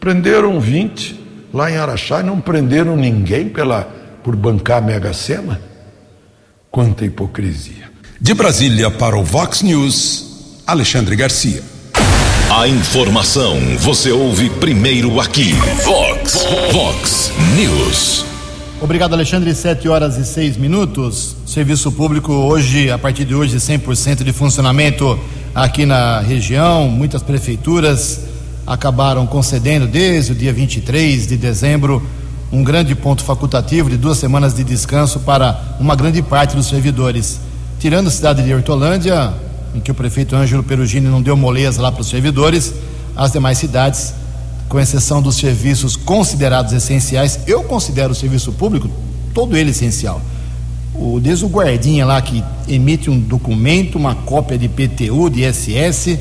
prenderam 0.00 0.58
20, 0.58 1.20
lá 1.52 1.70
em 1.70 1.76
Araxá 1.76 2.20
e 2.20 2.24
não 2.24 2.40
prenderam 2.40 2.96
ninguém 2.96 3.48
pela, 3.48 3.88
por 4.24 4.34
bancar 4.34 4.78
a 4.78 4.80
Mega 4.80 5.12
Sena? 5.12 5.60
Quanta 6.70 7.04
hipocrisia. 7.04 7.90
De 8.20 8.34
Brasília 8.34 8.90
para 8.90 9.16
o 9.16 9.24
Vox 9.24 9.62
News, 9.62 10.62
Alexandre 10.66 11.16
Garcia. 11.16 11.62
A 12.50 12.68
informação 12.68 13.56
você 13.78 14.10
ouve 14.12 14.50
primeiro 14.50 15.20
aqui. 15.20 15.52
Vox, 15.84 16.44
Vox 16.72 17.32
News. 17.56 18.24
Obrigado, 18.80 19.14
Alexandre. 19.14 19.54
Sete 19.54 19.88
horas 19.88 20.16
e 20.18 20.24
seis 20.24 20.56
minutos. 20.56 21.34
Serviço 21.46 21.90
público 21.90 22.32
hoje, 22.32 22.90
a 22.90 22.98
partir 22.98 23.24
de 23.24 23.34
hoje, 23.34 23.56
100% 23.56 24.22
de 24.22 24.32
funcionamento 24.32 25.18
aqui 25.54 25.86
na 25.86 26.20
região. 26.20 26.88
Muitas 26.88 27.22
prefeituras 27.22 28.20
acabaram 28.66 29.26
concedendo 29.26 29.86
desde 29.86 30.32
o 30.32 30.34
dia 30.34 30.52
23 30.52 31.26
de 31.26 31.36
dezembro 31.36 32.06
um 32.52 32.62
grande 32.62 32.94
ponto 32.94 33.24
facultativo 33.24 33.90
de 33.90 33.96
duas 33.96 34.18
semanas 34.18 34.54
de 34.54 34.62
descanso 34.62 35.20
para 35.20 35.76
uma 35.80 35.96
grande 35.96 36.22
parte 36.22 36.54
dos 36.54 36.68
servidores. 36.68 37.40
Tirando 37.78 38.06
a 38.06 38.10
cidade 38.10 38.42
de 38.42 38.54
Hortolândia, 38.54 39.34
em 39.74 39.80
que 39.80 39.90
o 39.90 39.94
prefeito 39.94 40.36
Ângelo 40.36 40.62
Perugini 40.62 41.06
não 41.08 41.20
deu 41.20 41.36
moleza 41.36 41.82
lá 41.82 41.90
para 41.90 42.00
os 42.00 42.08
servidores, 42.08 42.72
as 43.16 43.32
demais 43.32 43.58
cidades, 43.58 44.14
com 44.68 44.80
exceção 44.80 45.20
dos 45.20 45.36
serviços 45.36 45.96
considerados 45.96 46.72
essenciais, 46.72 47.40
eu 47.46 47.62
considero 47.64 48.12
o 48.12 48.14
serviço 48.14 48.52
público 48.52 48.90
todo 49.34 49.56
ele 49.56 49.70
essencial. 49.70 50.20
O, 50.94 51.20
desde 51.20 51.44
o 51.44 51.48
guardinha 51.48 52.06
lá 52.06 52.20
que 52.22 52.42
emite 52.66 53.10
um 53.10 53.18
documento, 53.18 53.98
uma 53.98 54.14
cópia 54.14 54.56
de 54.56 54.68
PTU, 54.68 55.28
de 55.28 55.44
SS, 55.52 56.18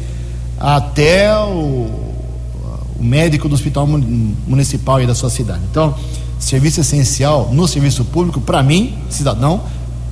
até 0.59 1.33
o, 1.37 2.04
o 2.99 3.03
médico 3.03 3.47
do 3.49 3.55
hospital 3.55 3.87
municipal 3.87 5.01
e 5.01 5.07
da 5.07 5.15
sua 5.15 5.29
cidade. 5.29 5.61
Então, 5.69 5.95
serviço 6.39 6.81
essencial 6.81 7.49
no 7.51 7.67
serviço 7.67 8.05
público, 8.05 8.39
para 8.39 8.61
mim, 8.63 8.97
cidadão, 9.09 9.61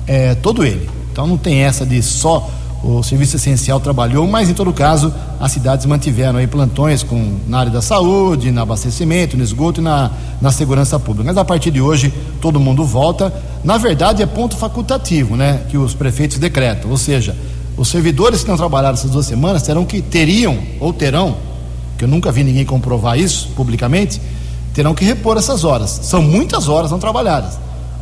é 0.06 0.34
todo 0.34 0.64
ele. 0.64 0.88
Então 1.12 1.26
não 1.26 1.36
tem 1.36 1.60
essa 1.60 1.86
de 1.86 2.02
só 2.02 2.50
o 2.84 3.02
serviço 3.02 3.36
essencial 3.36 3.80
trabalhou, 3.80 4.26
mas 4.28 4.50
em 4.50 4.52
todo 4.52 4.70
caso 4.70 5.12
as 5.40 5.52
cidades 5.52 5.86
mantiveram 5.86 6.38
aí 6.38 6.46
plantões 6.46 7.02
com, 7.02 7.38
na 7.48 7.60
área 7.60 7.72
da 7.72 7.80
saúde, 7.80 8.50
no 8.50 8.60
abastecimento, 8.60 9.38
no 9.38 9.42
esgoto 9.42 9.80
e 9.80 9.84
na, 9.84 10.10
na 10.38 10.52
segurança 10.52 10.98
pública. 11.00 11.24
Mas 11.24 11.38
a 11.38 11.44
partir 11.44 11.70
de 11.70 11.80
hoje 11.80 12.12
todo 12.42 12.60
mundo 12.60 12.84
volta. 12.84 13.32
Na 13.64 13.78
verdade 13.78 14.22
é 14.22 14.26
ponto 14.26 14.54
facultativo, 14.54 15.34
né? 15.34 15.62
Que 15.70 15.78
os 15.78 15.94
prefeitos 15.94 16.36
decretam. 16.36 16.90
Ou 16.90 16.98
seja, 16.98 17.34
os 17.74 17.88
servidores 17.88 18.42
que 18.42 18.50
não 18.50 18.56
trabalharam 18.56 18.94
essas 18.94 19.10
duas 19.10 19.24
semanas 19.24 19.62
terão 19.62 19.86
que 19.86 20.02
teriam 20.02 20.58
ou 20.78 20.92
terão, 20.92 21.36
que 21.96 22.04
eu 22.04 22.08
nunca 22.08 22.32
vi 22.32 22.44
ninguém 22.44 22.64
comprovar 22.64 23.18
isso 23.18 23.50
publicamente, 23.56 24.20
terão 24.72 24.94
que 24.94 25.04
repor 25.04 25.36
essas 25.36 25.64
horas. 25.64 26.00
São 26.02 26.22
muitas 26.22 26.68
horas 26.68 26.90
não 26.90 26.98
trabalhadas. 26.98 27.58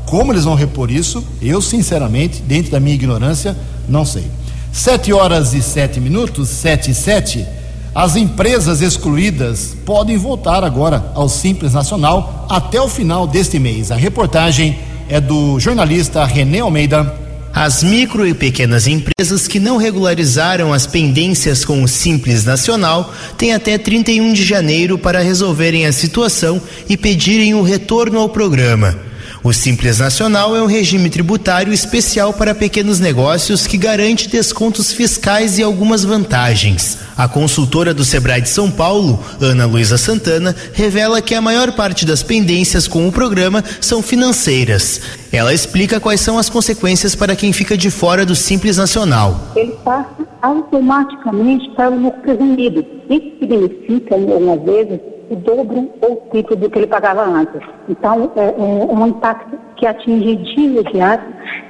Como 0.07 0.33
eles 0.33 0.45
vão 0.45 0.55
repor 0.55 0.91
isso, 0.91 1.25
eu 1.41 1.61
sinceramente, 1.63 2.43
dentro 2.43 2.73
da 2.73 2.81
minha 2.81 2.95
ignorância, 2.95 3.57
não 3.89 4.05
sei. 4.05 4.25
Sete 4.73 5.13
horas 5.13 5.53
e 5.55 5.63
sete 5.63 6.01
minutos, 6.01 6.49
sete 6.49 6.91
e 6.91 6.95
sete. 6.95 7.47
As 7.95 8.17
empresas 8.17 8.81
excluídas 8.81 9.77
podem 9.85 10.17
voltar 10.17 10.65
agora 10.65 11.13
ao 11.15 11.29
Simples 11.29 11.75
Nacional 11.75 12.47
até 12.49 12.81
o 12.81 12.89
final 12.89 13.27
deste 13.27 13.59
mês. 13.59 13.91
A 13.91 13.97
reportagem 13.97 14.79
é 15.09 15.21
do 15.21 15.61
jornalista 15.61 16.25
René 16.25 16.61
Almeida. 16.61 17.22
As 17.55 17.83
micro 17.83 18.27
e 18.27 18.33
pequenas 18.33 18.87
empresas 18.87 19.47
que 19.47 19.61
não 19.61 19.77
regularizaram 19.77 20.73
as 20.73 20.87
pendências 20.87 21.67
com 21.67 21.83
o 21.83 21.89
Simples 21.89 22.45
Nacional 22.45 23.13
têm 23.37 23.53
até 23.53 23.77
31 23.77 24.33
de 24.33 24.43
janeiro 24.43 24.97
para 24.97 25.21
resolverem 25.21 25.85
a 25.85 25.93
situação 25.93 26.61
e 26.89 26.97
pedirem 26.97 27.55
o 27.55 27.63
retorno 27.63 28.19
ao 28.19 28.31
programa. 28.31 29.12
O 29.45 29.53
Simples 29.53 29.99
Nacional 29.99 30.55
é 30.55 30.63
um 30.63 30.67
regime 30.67 31.11
tributário 31.11 31.73
especial 31.73 32.33
para 32.33 32.55
pequenos 32.55 33.01
negócios 33.01 33.67
que 33.67 33.77
garante 33.77 34.29
descontos 34.29 34.93
fiscais 34.93 35.59
e 35.59 35.65
algumas 35.65 36.05
vantagens. 36.05 36.99
A 37.17 37.27
consultora 37.27 37.93
do 37.93 38.05
Sebrae 38.05 38.41
de 38.41 38.49
São 38.49 38.71
Paulo, 38.71 39.19
Ana 39.41 39.67
Luísa 39.67 39.99
Santana, 39.99 40.55
revela 40.73 41.21
que 41.21 41.35
a 41.35 41.41
maior 41.41 41.73
parte 41.73 42.07
das 42.07 42.23
pendências 42.23 42.87
com 42.87 43.09
o 43.09 43.11
programa 43.11 43.65
são 43.81 44.01
financeiras. 44.01 45.01
Ela 45.33 45.53
explica 45.53 45.99
quais 45.99 46.21
são 46.21 46.39
as 46.39 46.49
consequências 46.49 47.17
para 47.17 47.35
quem 47.35 47.53
fica 47.53 47.77
de 47.77 47.91
fora 47.91 48.25
do 48.25 48.37
Simples 48.37 48.77
Nacional. 48.77 49.53
Ele 49.57 49.73
passa 49.85 50.25
automaticamente 50.41 51.69
para 51.71 51.91
o 51.91 52.01
lucro 52.01 52.21
presumido. 52.21 52.87
Isso 53.11 53.33
significa, 53.41 54.15
algumas 54.15 54.63
vezes, 54.63 55.01
o 55.33 55.37
dobro 55.37 55.91
ou 56.03 56.13
o 56.13 56.17
triplo 56.31 56.57
do 56.57 56.69
que 56.69 56.79
ele 56.79 56.87
pagava 56.87 57.25
antes. 57.25 57.61
Então, 57.89 58.31
é, 58.37 58.49
é, 58.49 58.53
um 58.53 59.07
impacto 59.07 59.59
que 59.77 59.87
atinge 59.87 60.37
de 60.37 60.61
imediato, 60.61 61.25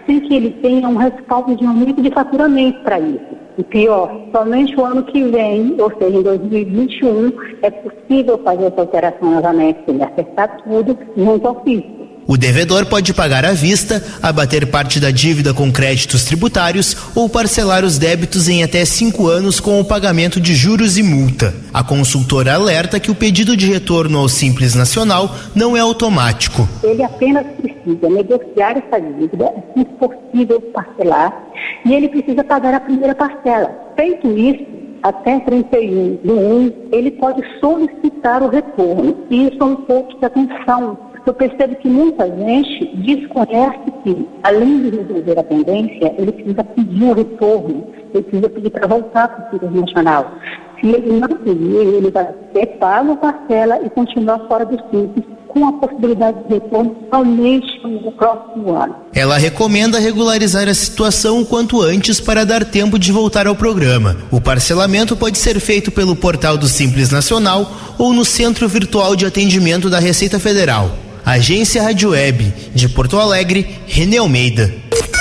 sem 0.04 0.20
que 0.20 0.34
ele 0.34 0.50
tenha 0.62 0.88
um 0.88 0.96
respaldo 0.96 1.54
de 1.54 1.64
aumento 1.64 2.02
de 2.02 2.10
faturamento 2.10 2.82
para 2.82 2.98
isso. 2.98 3.42
E 3.56 3.62
pior, 3.62 4.10
somente 4.34 4.74
o 4.78 4.84
ano 4.84 5.04
que 5.04 5.22
vem, 5.24 5.76
ou 5.78 5.92
seja, 5.98 6.18
em 6.18 6.22
2021, 6.22 7.32
é 7.62 7.70
possível 7.70 8.38
fazer 8.38 8.64
essa 8.64 8.80
alteração 8.80 9.30
novamente, 9.30 9.78
acertar 10.02 10.56
tudo 10.64 10.98
junto 11.16 11.46
ao 11.46 11.62
fisco. 11.62 12.01
O 12.26 12.36
devedor 12.36 12.86
pode 12.86 13.12
pagar 13.12 13.44
à 13.44 13.52
vista, 13.52 14.02
abater 14.22 14.66
parte 14.66 15.00
da 15.00 15.10
dívida 15.10 15.52
com 15.52 15.72
créditos 15.72 16.24
tributários 16.24 16.96
ou 17.14 17.28
parcelar 17.28 17.84
os 17.84 17.98
débitos 17.98 18.48
em 18.48 18.62
até 18.62 18.84
cinco 18.84 19.26
anos 19.26 19.58
com 19.58 19.80
o 19.80 19.84
pagamento 19.84 20.40
de 20.40 20.54
juros 20.54 20.96
e 20.96 21.02
multa. 21.02 21.54
A 21.74 21.82
consultora 21.82 22.54
alerta 22.54 23.00
que 23.00 23.10
o 23.10 23.14
pedido 23.14 23.56
de 23.56 23.66
retorno 23.66 24.18
ao 24.18 24.28
Simples 24.28 24.74
Nacional 24.74 25.34
não 25.54 25.76
é 25.76 25.80
automático. 25.80 26.68
Ele 26.82 27.02
apenas 27.02 27.44
precisa 27.60 28.08
negociar 28.08 28.76
essa 28.78 29.00
dívida, 29.00 29.52
se 29.76 29.84
possível 29.84 30.60
parcelar, 30.72 31.36
e 31.84 31.92
ele 31.92 32.08
precisa 32.08 32.44
pagar 32.44 32.74
a 32.74 32.80
primeira 32.80 33.14
parcela. 33.14 33.70
Feito 33.96 34.28
isso, 34.38 34.64
até 35.02 35.40
31 35.40 36.18
de 36.22 36.30
1, 36.30 36.72
ele 36.92 37.10
pode 37.10 37.42
solicitar 37.58 38.42
o 38.42 38.48
retorno. 38.48 39.16
Isso 39.28 39.56
é 39.60 39.64
um 39.64 39.76
ponto 39.76 40.18
de 40.18 40.24
atenção 40.24 41.11
eu 41.30 41.34
percebo 41.34 41.76
que 41.76 41.88
muita 41.88 42.26
gente 42.26 42.96
desconhece 42.96 43.90
que, 44.02 44.28
além 44.42 44.82
de 44.82 44.96
resolver 44.96 45.38
a 45.38 45.44
pendência, 45.44 46.14
ele 46.18 46.32
precisa 46.32 46.64
pedir 46.64 47.04
o 47.04 47.12
retorno, 47.12 47.86
ele 48.12 48.22
precisa 48.24 48.48
pedir 48.48 48.70
para 48.70 48.86
voltar 48.86 49.28
para 49.28 49.46
o 49.46 49.50
Círculo 49.50 49.80
Nacional. 49.80 50.32
Se 50.80 50.88
ele 50.88 51.20
não 51.20 51.28
pedir, 51.28 51.76
ele 51.76 52.10
vai 52.10 52.26
ter 52.52 52.66
pago 52.78 53.12
a 53.12 53.16
parcela 53.16 53.80
e 53.84 53.90
continuar 53.90 54.40
fora 54.48 54.66
do 54.66 54.76
simples 54.90 55.24
com 55.52 55.68
a 55.68 55.72
possibilidade 55.74 56.42
de 56.44 56.54
retorno 56.54 56.96
somente 57.12 57.66
no 57.84 58.10
próximo 58.12 58.74
ano. 58.74 58.96
Ela 59.14 59.36
recomenda 59.36 59.98
regularizar 59.98 60.68
a 60.68 60.74
situação 60.74 61.40
o 61.40 61.46
quanto 61.46 61.80
antes 61.80 62.20
para 62.20 62.44
dar 62.44 62.64
tempo 62.64 62.98
de 62.98 63.12
voltar 63.12 63.46
ao 63.46 63.54
programa. 63.54 64.16
O 64.30 64.40
parcelamento 64.40 65.14
pode 65.14 65.38
ser 65.38 65.60
feito 65.60 65.92
pelo 65.92 66.16
portal 66.16 66.56
do 66.56 66.66
Simples 66.66 67.10
Nacional 67.10 67.70
ou 67.98 68.12
no 68.12 68.24
Centro 68.24 68.66
Virtual 68.66 69.14
de 69.14 69.26
Atendimento 69.26 69.90
da 69.90 69.98
Receita 69.98 70.40
Federal. 70.40 70.90
Agência 71.24 71.80
Rádio 71.80 72.10
Web 72.10 72.52
de 72.74 72.88
Porto 72.88 73.16
Alegre, 73.16 73.78
René 73.86 74.18
Almeida. 74.18 74.74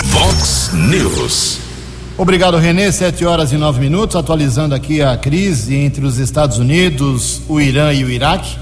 Vox 0.06 0.72
News. 0.74 1.60
Obrigado, 2.18 2.58
Renê. 2.58 2.92
Sete 2.92 3.24
horas 3.24 3.54
e 3.54 3.58
nove 3.58 3.80
minutos, 3.80 4.16
atualizando 4.16 4.74
aqui 4.74 5.00
a 5.00 5.16
crise 5.16 5.76
entre 5.76 6.04
os 6.04 6.18
Estados 6.18 6.58
Unidos, 6.58 7.44
o 7.48 7.62
Irã 7.62 7.94
e 7.94 8.04
o 8.04 8.10
Iraque. 8.10 8.58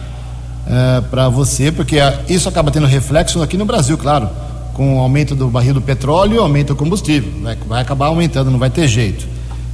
É, 0.67 1.01
para 1.09 1.29
você, 1.29 1.71
porque 1.71 1.97
isso 2.27 2.49
acaba 2.49 2.71
tendo 2.71 2.85
reflexo 2.85 3.41
aqui 3.41 3.55
no 3.55 3.65
Brasil, 3.65 3.97
claro. 3.97 4.29
Com 4.73 4.97
o 4.97 4.99
aumento 4.99 5.33
do 5.33 5.47
barril 5.47 5.73
do 5.73 5.81
petróleo, 5.81 6.41
aumenta 6.41 6.73
o 6.73 6.75
combustível. 6.75 7.31
Vai, 7.41 7.55
vai 7.55 7.81
acabar 7.81 8.07
aumentando, 8.07 8.51
não 8.51 8.59
vai 8.59 8.69
ter 8.69 8.85
jeito. 8.85 9.25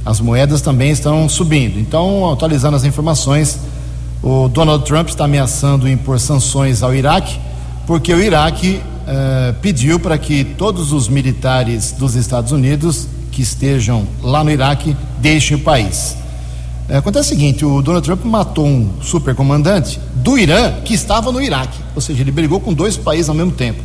As 0.04 0.20
moedas 0.20 0.60
também 0.60 0.92
estão 0.92 1.28
subindo. 1.28 1.80
Então, 1.80 2.32
atualizando 2.32 2.76
as 2.76 2.84
informações, 2.84 3.58
o 4.22 4.46
Donald 4.48 4.84
Trump 4.84 5.08
está 5.08 5.24
ameaçando 5.24 5.88
impor 5.88 6.20
sanções 6.20 6.80
ao 6.80 6.94
Iraque 6.94 7.45
porque 7.86 8.12
o 8.12 8.20
Iraque 8.20 8.80
uh, 9.06 9.54
pediu 9.62 10.00
para 10.00 10.18
que 10.18 10.44
todos 10.44 10.92
os 10.92 11.08
militares 11.08 11.92
dos 11.92 12.16
Estados 12.16 12.50
Unidos 12.50 13.06
que 13.30 13.40
estejam 13.42 14.06
lá 14.22 14.42
no 14.42 14.50
Iraque 14.50 14.96
deixem 15.18 15.56
o 15.56 15.60
país. 15.60 16.16
Uh, 16.88 16.96
acontece 16.96 17.28
o 17.28 17.36
seguinte: 17.36 17.64
o 17.64 17.80
Donald 17.80 18.04
Trump 18.04 18.24
matou 18.24 18.66
um 18.66 18.90
supercomandante 19.00 20.00
do 20.16 20.36
Irã 20.36 20.72
que 20.84 20.94
estava 20.94 21.30
no 21.30 21.40
Iraque, 21.40 21.78
ou 21.94 22.00
seja, 22.00 22.22
ele 22.22 22.32
brigou 22.32 22.58
com 22.60 22.74
dois 22.74 22.96
países 22.96 23.28
ao 23.28 23.34
mesmo 23.34 23.52
tempo. 23.52 23.80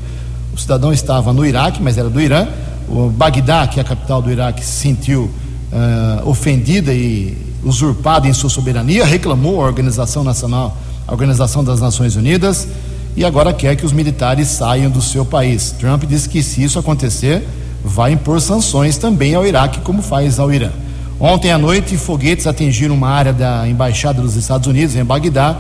O 0.54 0.58
cidadão 0.58 0.92
estava 0.92 1.32
no 1.32 1.46
Iraque, 1.46 1.82
mas 1.82 1.98
era 1.98 2.10
do 2.10 2.20
Irã. 2.20 2.48
O 2.90 3.10
Bagdá, 3.10 3.68
que 3.68 3.80
é 3.80 3.84
a 3.84 3.86
capital 3.86 4.22
do 4.22 4.30
Iraque, 4.30 4.66
se 4.66 4.72
sentiu 4.72 5.32
uh, 5.72 6.28
ofendida 6.28 6.94
e 6.94 7.38
usurpada 7.64 8.28
em 8.28 8.34
sua 8.34 8.50
soberania, 8.50 9.06
reclamou 9.06 9.62
a 9.62 9.66
Organização 9.66 10.24
Nacional, 10.24 10.76
a 11.08 11.12
Organização 11.12 11.64
das 11.64 11.80
Nações 11.80 12.16
Unidas 12.18 12.68
e 13.16 13.26
agora 13.26 13.54
quer 13.54 13.76
que 13.76 13.86
os 13.86 13.92
militares 13.92 14.48
saiam 14.48 14.90
do 14.90 15.02
seu 15.02 15.26
país. 15.26 15.72
Trump 15.80 16.04
disse 16.06 16.30
que 16.30 16.42
se 16.42 16.64
isso 16.64 16.80
acontecer, 16.80 17.46
vai 17.84 18.14
impor 18.14 18.40
sanções 18.40 18.98
também 18.98 19.36
ao 19.36 19.46
Iraque, 19.46 19.82
como 19.82 20.02
faz 20.02 20.40
ao 20.40 20.52
Irã. 20.54 20.72
Ontem 21.20 21.52
à 21.52 21.58
noite, 21.58 21.98
foguetes 21.98 22.48
atingiram 22.48 22.96
uma 22.96 23.10
área 23.10 23.34
da 23.34 23.68
embaixada 23.68 24.22
dos 24.22 24.36
Estados 24.36 24.68
Unidos 24.68 24.96
em 24.96 25.04
Bagdá. 25.04 25.60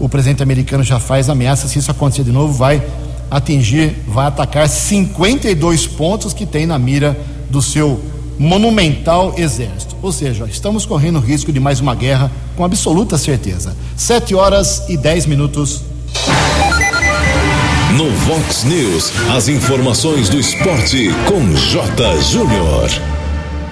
O 0.00 0.08
presidente 0.08 0.42
americano 0.42 0.82
já 0.82 0.98
faz 0.98 1.28
ameaça, 1.28 1.68
se 1.68 1.78
isso 1.78 1.90
acontecer 1.90 2.24
de 2.24 2.32
novo, 2.32 2.52
vai 2.52 2.82
atingir, 3.30 3.96
vai 4.08 4.26
atacar 4.26 4.68
52 4.68 5.86
pontos 5.86 6.32
que 6.32 6.46
tem 6.46 6.66
na 6.66 6.78
mira 6.78 7.16
do 7.50 7.62
seu 7.62 8.00
monumental 8.38 9.34
exército. 9.36 9.96
Ou 10.02 10.12
seja, 10.12 10.46
estamos 10.46 10.84
correndo 10.84 11.18
risco 11.18 11.52
de 11.52 11.60
mais 11.60 11.80
uma 11.80 11.94
guerra 11.94 12.30
com 12.56 12.64
absoluta 12.64 13.16
certeza. 13.16 13.76
Sete 13.96 14.34
horas 14.34 14.84
e 14.88 14.96
dez 14.96 15.26
minutos. 15.26 15.82
No 17.96 18.10
Vox 18.10 18.64
News, 18.64 19.10
as 19.34 19.48
informações 19.48 20.28
do 20.28 20.38
esporte 20.38 21.08
com 21.26 21.54
J. 21.54 22.20
Júnior. 22.20 22.90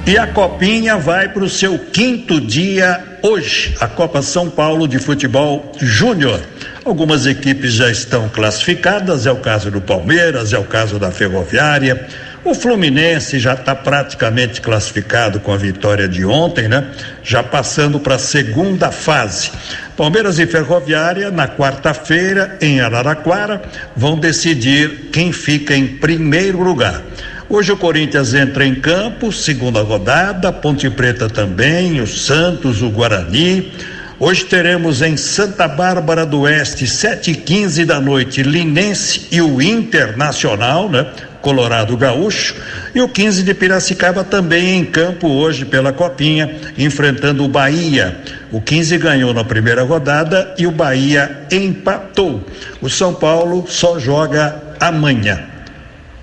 E 0.07 0.17
a 0.17 0.27
Copinha 0.27 0.97
vai 0.97 1.29
para 1.29 1.45
o 1.45 1.49
seu 1.49 1.79
quinto 1.79 2.41
dia 2.41 3.19
hoje, 3.21 3.77
a 3.81 3.87
Copa 3.87 4.23
São 4.23 4.49
Paulo 4.49 4.89
de 4.89 4.99
Futebol 4.99 5.71
Júnior. 5.79 6.41
Algumas 6.87 7.27
equipes 7.27 7.75
já 7.75 7.91
estão 7.91 8.27
classificadas, 8.31 9.27
é 9.27 9.33
o 9.33 9.37
caso 9.37 9.71
do 9.71 9.83
Palmeiras, 9.83 10.55
é 10.55 10.59
o 10.59 10.65
caso 10.65 10.99
da 10.99 11.11
Ferroviária. 11.11 12.07
O 12.45 12.55
Fluminense 12.55 13.39
já 13.39 13.55
está 13.55 13.75
praticamente 13.75 14.61
classificado 14.61 15.41
com 15.41 15.51
a 15.51 15.57
vitória 15.57 16.07
de 16.07 16.27
ontem, 16.27 16.69
né? 16.69 16.91
Já 17.23 17.43
passando 17.43 17.99
para 17.99 18.17
a 18.17 18.19
segunda 18.19 18.93
fase. 18.93 19.51
Palmeiras 19.97 20.39
e 20.39 20.47
Ferroviária, 20.47 21.31
na 21.31 21.49
quarta-feira, 21.49 22.59
em 22.61 22.81
Araraquara, 22.81 23.63
vão 23.97 24.19
decidir 24.19 25.09
quem 25.11 25.33
fica 25.33 25.75
em 25.75 25.87
primeiro 25.87 26.63
lugar. 26.63 27.01
Hoje 27.49 27.73
o 27.73 27.79
Corinthians 27.79 28.35
entra 28.35 28.67
em 28.67 28.75
campo, 28.75 29.33
segunda 29.33 29.81
rodada, 29.81 30.53
Ponte 30.53 30.91
Preta 30.91 31.31
também, 31.31 31.99
o 32.03 32.07
Santos, 32.07 32.83
o 32.83 32.91
Guarani. 32.91 33.73
Hoje 34.21 34.45
teremos 34.45 35.01
em 35.01 35.17
Santa 35.17 35.67
Bárbara 35.67 36.27
do 36.27 36.41
Oeste, 36.41 36.87
sete 36.87 37.31
e 37.31 37.35
quinze 37.37 37.87
da 37.87 37.99
noite, 38.03 38.43
Linense 38.43 39.29
e 39.33 39.41
o 39.41 39.63
Internacional, 39.63 40.91
né? 40.91 41.07
Colorado 41.45 41.95
Gaúcho. 41.95 42.57
E 42.95 43.03
o 43.03 43.09
15 43.09 43.43
de 43.43 43.53
Piracicaba 43.53 44.25
também 44.25 44.79
em 44.79 44.85
campo 44.85 45.29
hoje 45.29 45.67
pela 45.67 45.93
Copinha, 45.93 46.51
enfrentando 46.79 47.45
o 47.45 47.49
Bahia. 47.49 48.19
O 48.51 48.63
15 48.63 48.97
ganhou 48.97 49.35
na 49.35 49.45
primeira 49.45 49.85
rodada 49.85 50.55
e 50.59 50.67
o 50.67 50.73
Bahia 50.73 51.47
empatou. 51.53 52.43
O 52.81 52.89
São 52.89 53.15
Paulo 53.15 53.67
só 53.69 53.99
joga 53.99 54.57
amanhã. 54.81 55.45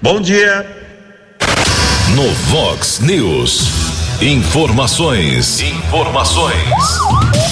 Bom 0.02 0.20
dia. 0.20 0.66
No 2.16 2.28
Vox 2.50 3.00
News. 3.00 3.68
Informações. 4.22 5.62
Informações. 5.62 7.00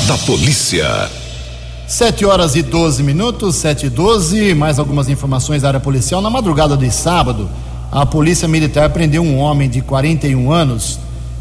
Da 0.07 0.17
polícia. 0.25 1.18
Sete 1.89 2.23
horas 2.23 2.55
e 2.55 2.61
12 2.61 3.01
minutos, 3.01 3.55
sete 3.55 3.87
e 3.87 3.89
doze, 3.89 4.53
mais 4.53 4.77
algumas 4.77 5.09
informações 5.09 5.63
da 5.63 5.69
área 5.69 5.79
policial. 5.79 6.21
Na 6.21 6.29
madrugada 6.29 6.77
de 6.77 6.91
sábado, 6.91 7.49
a 7.91 8.05
polícia 8.05 8.47
militar 8.47 8.91
prendeu 8.91 9.23
um 9.23 9.39
homem 9.39 9.67
de 9.67 9.81
41 9.81 10.51
anos. 10.51 10.99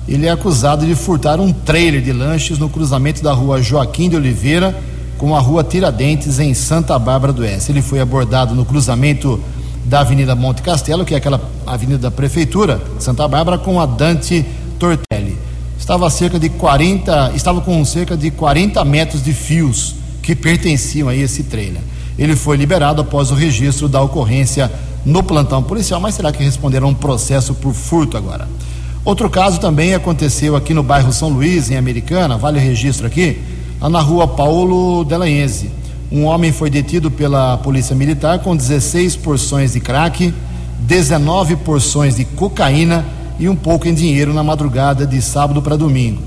Ele 0.08 0.26
é 0.26 0.30
acusado 0.30 0.86
de 0.86 0.94
furtar 0.94 1.38
um 1.38 1.52
trailer 1.52 2.00
de 2.00 2.14
lanches 2.14 2.58
no 2.58 2.70
cruzamento 2.70 3.22
da 3.22 3.30
rua 3.34 3.60
Joaquim 3.60 4.08
de 4.08 4.16
Oliveira 4.16 4.74
com 5.18 5.36
a 5.36 5.38
rua 5.38 5.62
Tiradentes, 5.62 6.38
em 6.38 6.54
Santa 6.54 6.98
Bárbara 6.98 7.34
do 7.34 7.42
Oeste. 7.42 7.70
Ele 7.70 7.82
foi 7.82 8.00
abordado 8.00 8.54
no 8.54 8.64
cruzamento 8.64 9.38
da 9.84 10.00
Avenida 10.00 10.34
Monte 10.34 10.62
Castelo, 10.62 11.04
que 11.04 11.12
é 11.12 11.18
aquela 11.18 11.42
avenida 11.66 11.98
da 11.98 12.10
Prefeitura, 12.10 12.80
Santa 12.98 13.28
Bárbara, 13.28 13.58
com 13.58 13.78
a 13.78 13.84
Dante 13.84 14.46
Tortelli. 14.78 15.36
Estava 15.78 16.08
cerca 16.08 16.38
de 16.38 16.48
40, 16.48 17.32
estava 17.34 17.60
com 17.60 17.84
cerca 17.84 18.16
de 18.16 18.30
40 18.30 18.82
metros 18.86 19.22
de 19.22 19.34
fios 19.34 20.07
que 20.28 20.36
pertenciam 20.36 21.08
a 21.08 21.16
esse 21.16 21.42
trailer. 21.42 21.80
Ele 22.18 22.36
foi 22.36 22.58
liberado 22.58 23.00
após 23.00 23.30
o 23.30 23.34
registro 23.34 23.88
da 23.88 24.02
ocorrência 24.02 24.70
no 25.02 25.22
plantão 25.22 25.62
policial, 25.62 25.98
mas 26.02 26.16
será 26.16 26.30
que 26.30 26.44
responderão 26.44 26.88
um 26.88 26.94
processo 26.94 27.54
por 27.54 27.72
furto 27.72 28.14
agora? 28.14 28.46
Outro 29.06 29.30
caso 29.30 29.58
também 29.58 29.94
aconteceu 29.94 30.54
aqui 30.54 30.74
no 30.74 30.82
bairro 30.82 31.14
São 31.14 31.30
Luís, 31.30 31.70
em 31.70 31.78
Americana, 31.78 32.36
vale 32.36 32.58
o 32.58 32.60
registro 32.60 33.06
aqui, 33.06 33.40
na 33.80 34.02
rua 34.02 34.28
Paulo 34.28 35.02
Delaense. 35.02 35.70
Um 36.12 36.24
homem 36.24 36.52
foi 36.52 36.68
detido 36.68 37.10
pela 37.10 37.56
Polícia 37.56 37.96
Militar 37.96 38.40
com 38.40 38.54
16 38.54 39.16
porções 39.16 39.72
de 39.72 39.80
crack, 39.80 40.34
19 40.80 41.56
porções 41.56 42.16
de 42.16 42.26
cocaína 42.26 43.02
e 43.38 43.48
um 43.48 43.56
pouco 43.56 43.88
em 43.88 43.94
dinheiro 43.94 44.34
na 44.34 44.42
madrugada 44.42 45.06
de 45.06 45.22
sábado 45.22 45.62
para 45.62 45.74
domingo. 45.74 46.20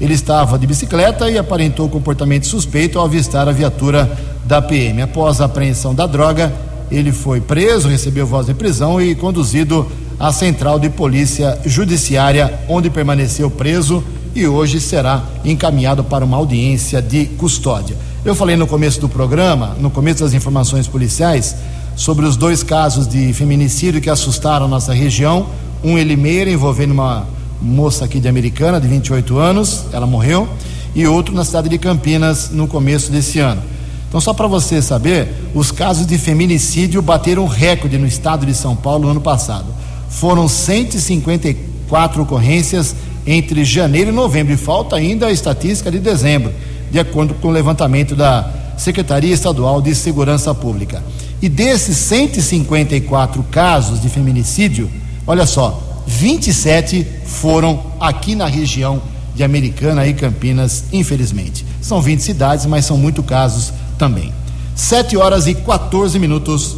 Ele 0.00 0.14
estava 0.14 0.58
de 0.58 0.66
bicicleta 0.66 1.30
e 1.30 1.38
aparentou 1.38 1.88
comportamento 1.88 2.46
suspeito 2.46 2.98
ao 2.98 3.06
avistar 3.06 3.48
a 3.48 3.52
viatura 3.52 4.10
da 4.44 4.60
PM. 4.60 5.02
Após 5.02 5.40
a 5.40 5.46
apreensão 5.46 5.94
da 5.94 6.06
droga, 6.06 6.52
ele 6.90 7.12
foi 7.12 7.40
preso, 7.40 7.88
recebeu 7.88 8.26
voz 8.26 8.46
de 8.46 8.54
prisão 8.54 9.00
e 9.00 9.14
conduzido 9.14 9.90
à 10.18 10.32
Central 10.32 10.78
de 10.78 10.90
Polícia 10.90 11.58
Judiciária, 11.64 12.60
onde 12.68 12.90
permaneceu 12.90 13.50
preso 13.50 14.04
e 14.34 14.46
hoje 14.46 14.80
será 14.80 15.24
encaminhado 15.44 16.04
para 16.04 16.24
uma 16.24 16.36
audiência 16.36 17.00
de 17.00 17.24
custódia. 17.24 17.96
Eu 18.24 18.34
falei 18.34 18.54
no 18.54 18.66
começo 18.66 19.00
do 19.00 19.08
programa, 19.08 19.76
no 19.80 19.90
começo 19.90 20.22
das 20.22 20.34
informações 20.34 20.86
policiais, 20.86 21.56
sobre 21.96 22.26
os 22.26 22.36
dois 22.36 22.62
casos 22.62 23.08
de 23.08 23.32
feminicídio 23.32 24.00
que 24.00 24.10
assustaram 24.10 24.68
nossa 24.68 24.92
região. 24.92 25.46
Um 25.82 25.96
em 25.96 26.04
Limeira, 26.04 26.50
envolvendo 26.50 26.90
uma 26.90 27.26
moça 27.60 28.04
aqui 28.04 28.20
de 28.20 28.28
Americana, 28.28 28.80
de 28.80 28.88
28 28.88 29.38
anos, 29.38 29.84
ela 29.92 30.06
morreu, 30.06 30.48
e 30.94 31.06
outro 31.06 31.34
na 31.34 31.44
cidade 31.44 31.68
de 31.68 31.78
Campinas 31.78 32.50
no 32.50 32.66
começo 32.66 33.10
desse 33.10 33.38
ano. 33.38 33.62
Então, 34.08 34.20
só 34.20 34.32
para 34.32 34.46
você 34.46 34.80
saber, 34.80 35.28
os 35.54 35.70
casos 35.70 36.06
de 36.06 36.16
feminicídio 36.16 37.02
bateram 37.02 37.46
recorde 37.46 37.98
no 37.98 38.06
estado 38.06 38.46
de 38.46 38.54
São 38.54 38.74
Paulo 38.74 39.04
no 39.04 39.10
ano 39.10 39.20
passado. 39.20 39.66
Foram 40.08 40.48
154 40.48 42.22
ocorrências 42.22 42.94
entre 43.26 43.64
janeiro 43.64 44.10
e 44.10 44.14
novembro, 44.14 44.54
e 44.54 44.56
falta 44.56 44.96
ainda 44.96 45.26
a 45.26 45.32
estatística 45.32 45.90
de 45.90 45.98
dezembro, 45.98 46.52
de 46.90 46.98
acordo 46.98 47.34
com 47.34 47.48
o 47.48 47.50
levantamento 47.50 48.14
da 48.14 48.48
Secretaria 48.78 49.34
Estadual 49.34 49.82
de 49.82 49.94
Segurança 49.94 50.54
Pública. 50.54 51.02
E 51.42 51.48
desses 51.48 51.96
154 51.96 53.42
casos 53.50 54.00
de 54.00 54.08
feminicídio, 54.08 54.90
olha 55.26 55.44
só, 55.44 55.82
27 56.06 57.06
foram 57.24 57.82
aqui 58.00 58.34
na 58.34 58.46
região 58.46 59.02
de 59.34 59.44
Americana 59.44 60.06
e 60.06 60.14
Campinas, 60.14 60.84
infelizmente. 60.92 61.64
São 61.80 62.00
20 62.00 62.20
cidades, 62.20 62.64
mas 62.64 62.86
são 62.86 62.96
muito 62.96 63.22
casos 63.22 63.72
também. 63.98 64.32
7 64.74 65.16
horas 65.16 65.46
e 65.46 65.54
14 65.54 66.18
minutos. 66.18 66.76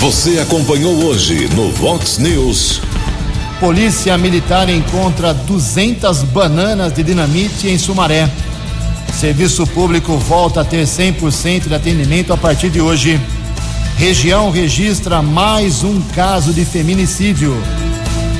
Você 0.00 0.38
acompanhou 0.38 0.94
hoje 1.04 1.48
no 1.54 1.70
Vox 1.72 2.18
News. 2.18 2.80
Polícia 3.58 4.16
Militar 4.18 4.68
encontra 4.68 5.32
200 5.32 6.22
bananas 6.24 6.92
de 6.92 7.02
dinamite 7.02 7.68
em 7.68 7.78
Sumaré. 7.78 8.30
Serviço 9.18 9.66
Público 9.66 10.18
volta 10.18 10.60
a 10.60 10.64
ter 10.64 10.84
100% 10.84 11.68
de 11.68 11.74
atendimento 11.74 12.32
a 12.32 12.36
partir 12.36 12.68
de 12.68 12.80
hoje. 12.80 13.18
Região 13.96 14.50
registra 14.50 15.22
mais 15.22 15.82
um 15.82 16.02
caso 16.14 16.52
de 16.52 16.66
feminicídio. 16.66 17.56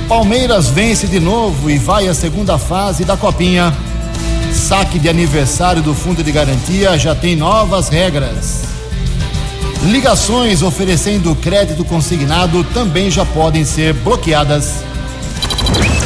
Palmeiras 0.06 0.68
vence 0.68 1.06
de 1.06 1.18
novo 1.18 1.70
e 1.70 1.78
vai 1.78 2.06
à 2.08 2.14
segunda 2.14 2.58
fase 2.58 3.06
da 3.06 3.16
Copinha. 3.16 3.74
Saque 4.52 4.98
de 4.98 5.08
aniversário 5.08 5.80
do 5.80 5.94
Fundo 5.94 6.22
de 6.22 6.30
Garantia 6.30 6.98
já 6.98 7.14
tem 7.14 7.34
novas 7.34 7.88
regras. 7.88 8.64
Ligações 9.84 10.62
oferecendo 10.62 11.34
crédito 11.34 11.86
consignado 11.86 12.62
também 12.74 13.10
já 13.10 13.24
podem 13.24 13.64
ser 13.64 13.94
bloqueadas. 13.94 14.84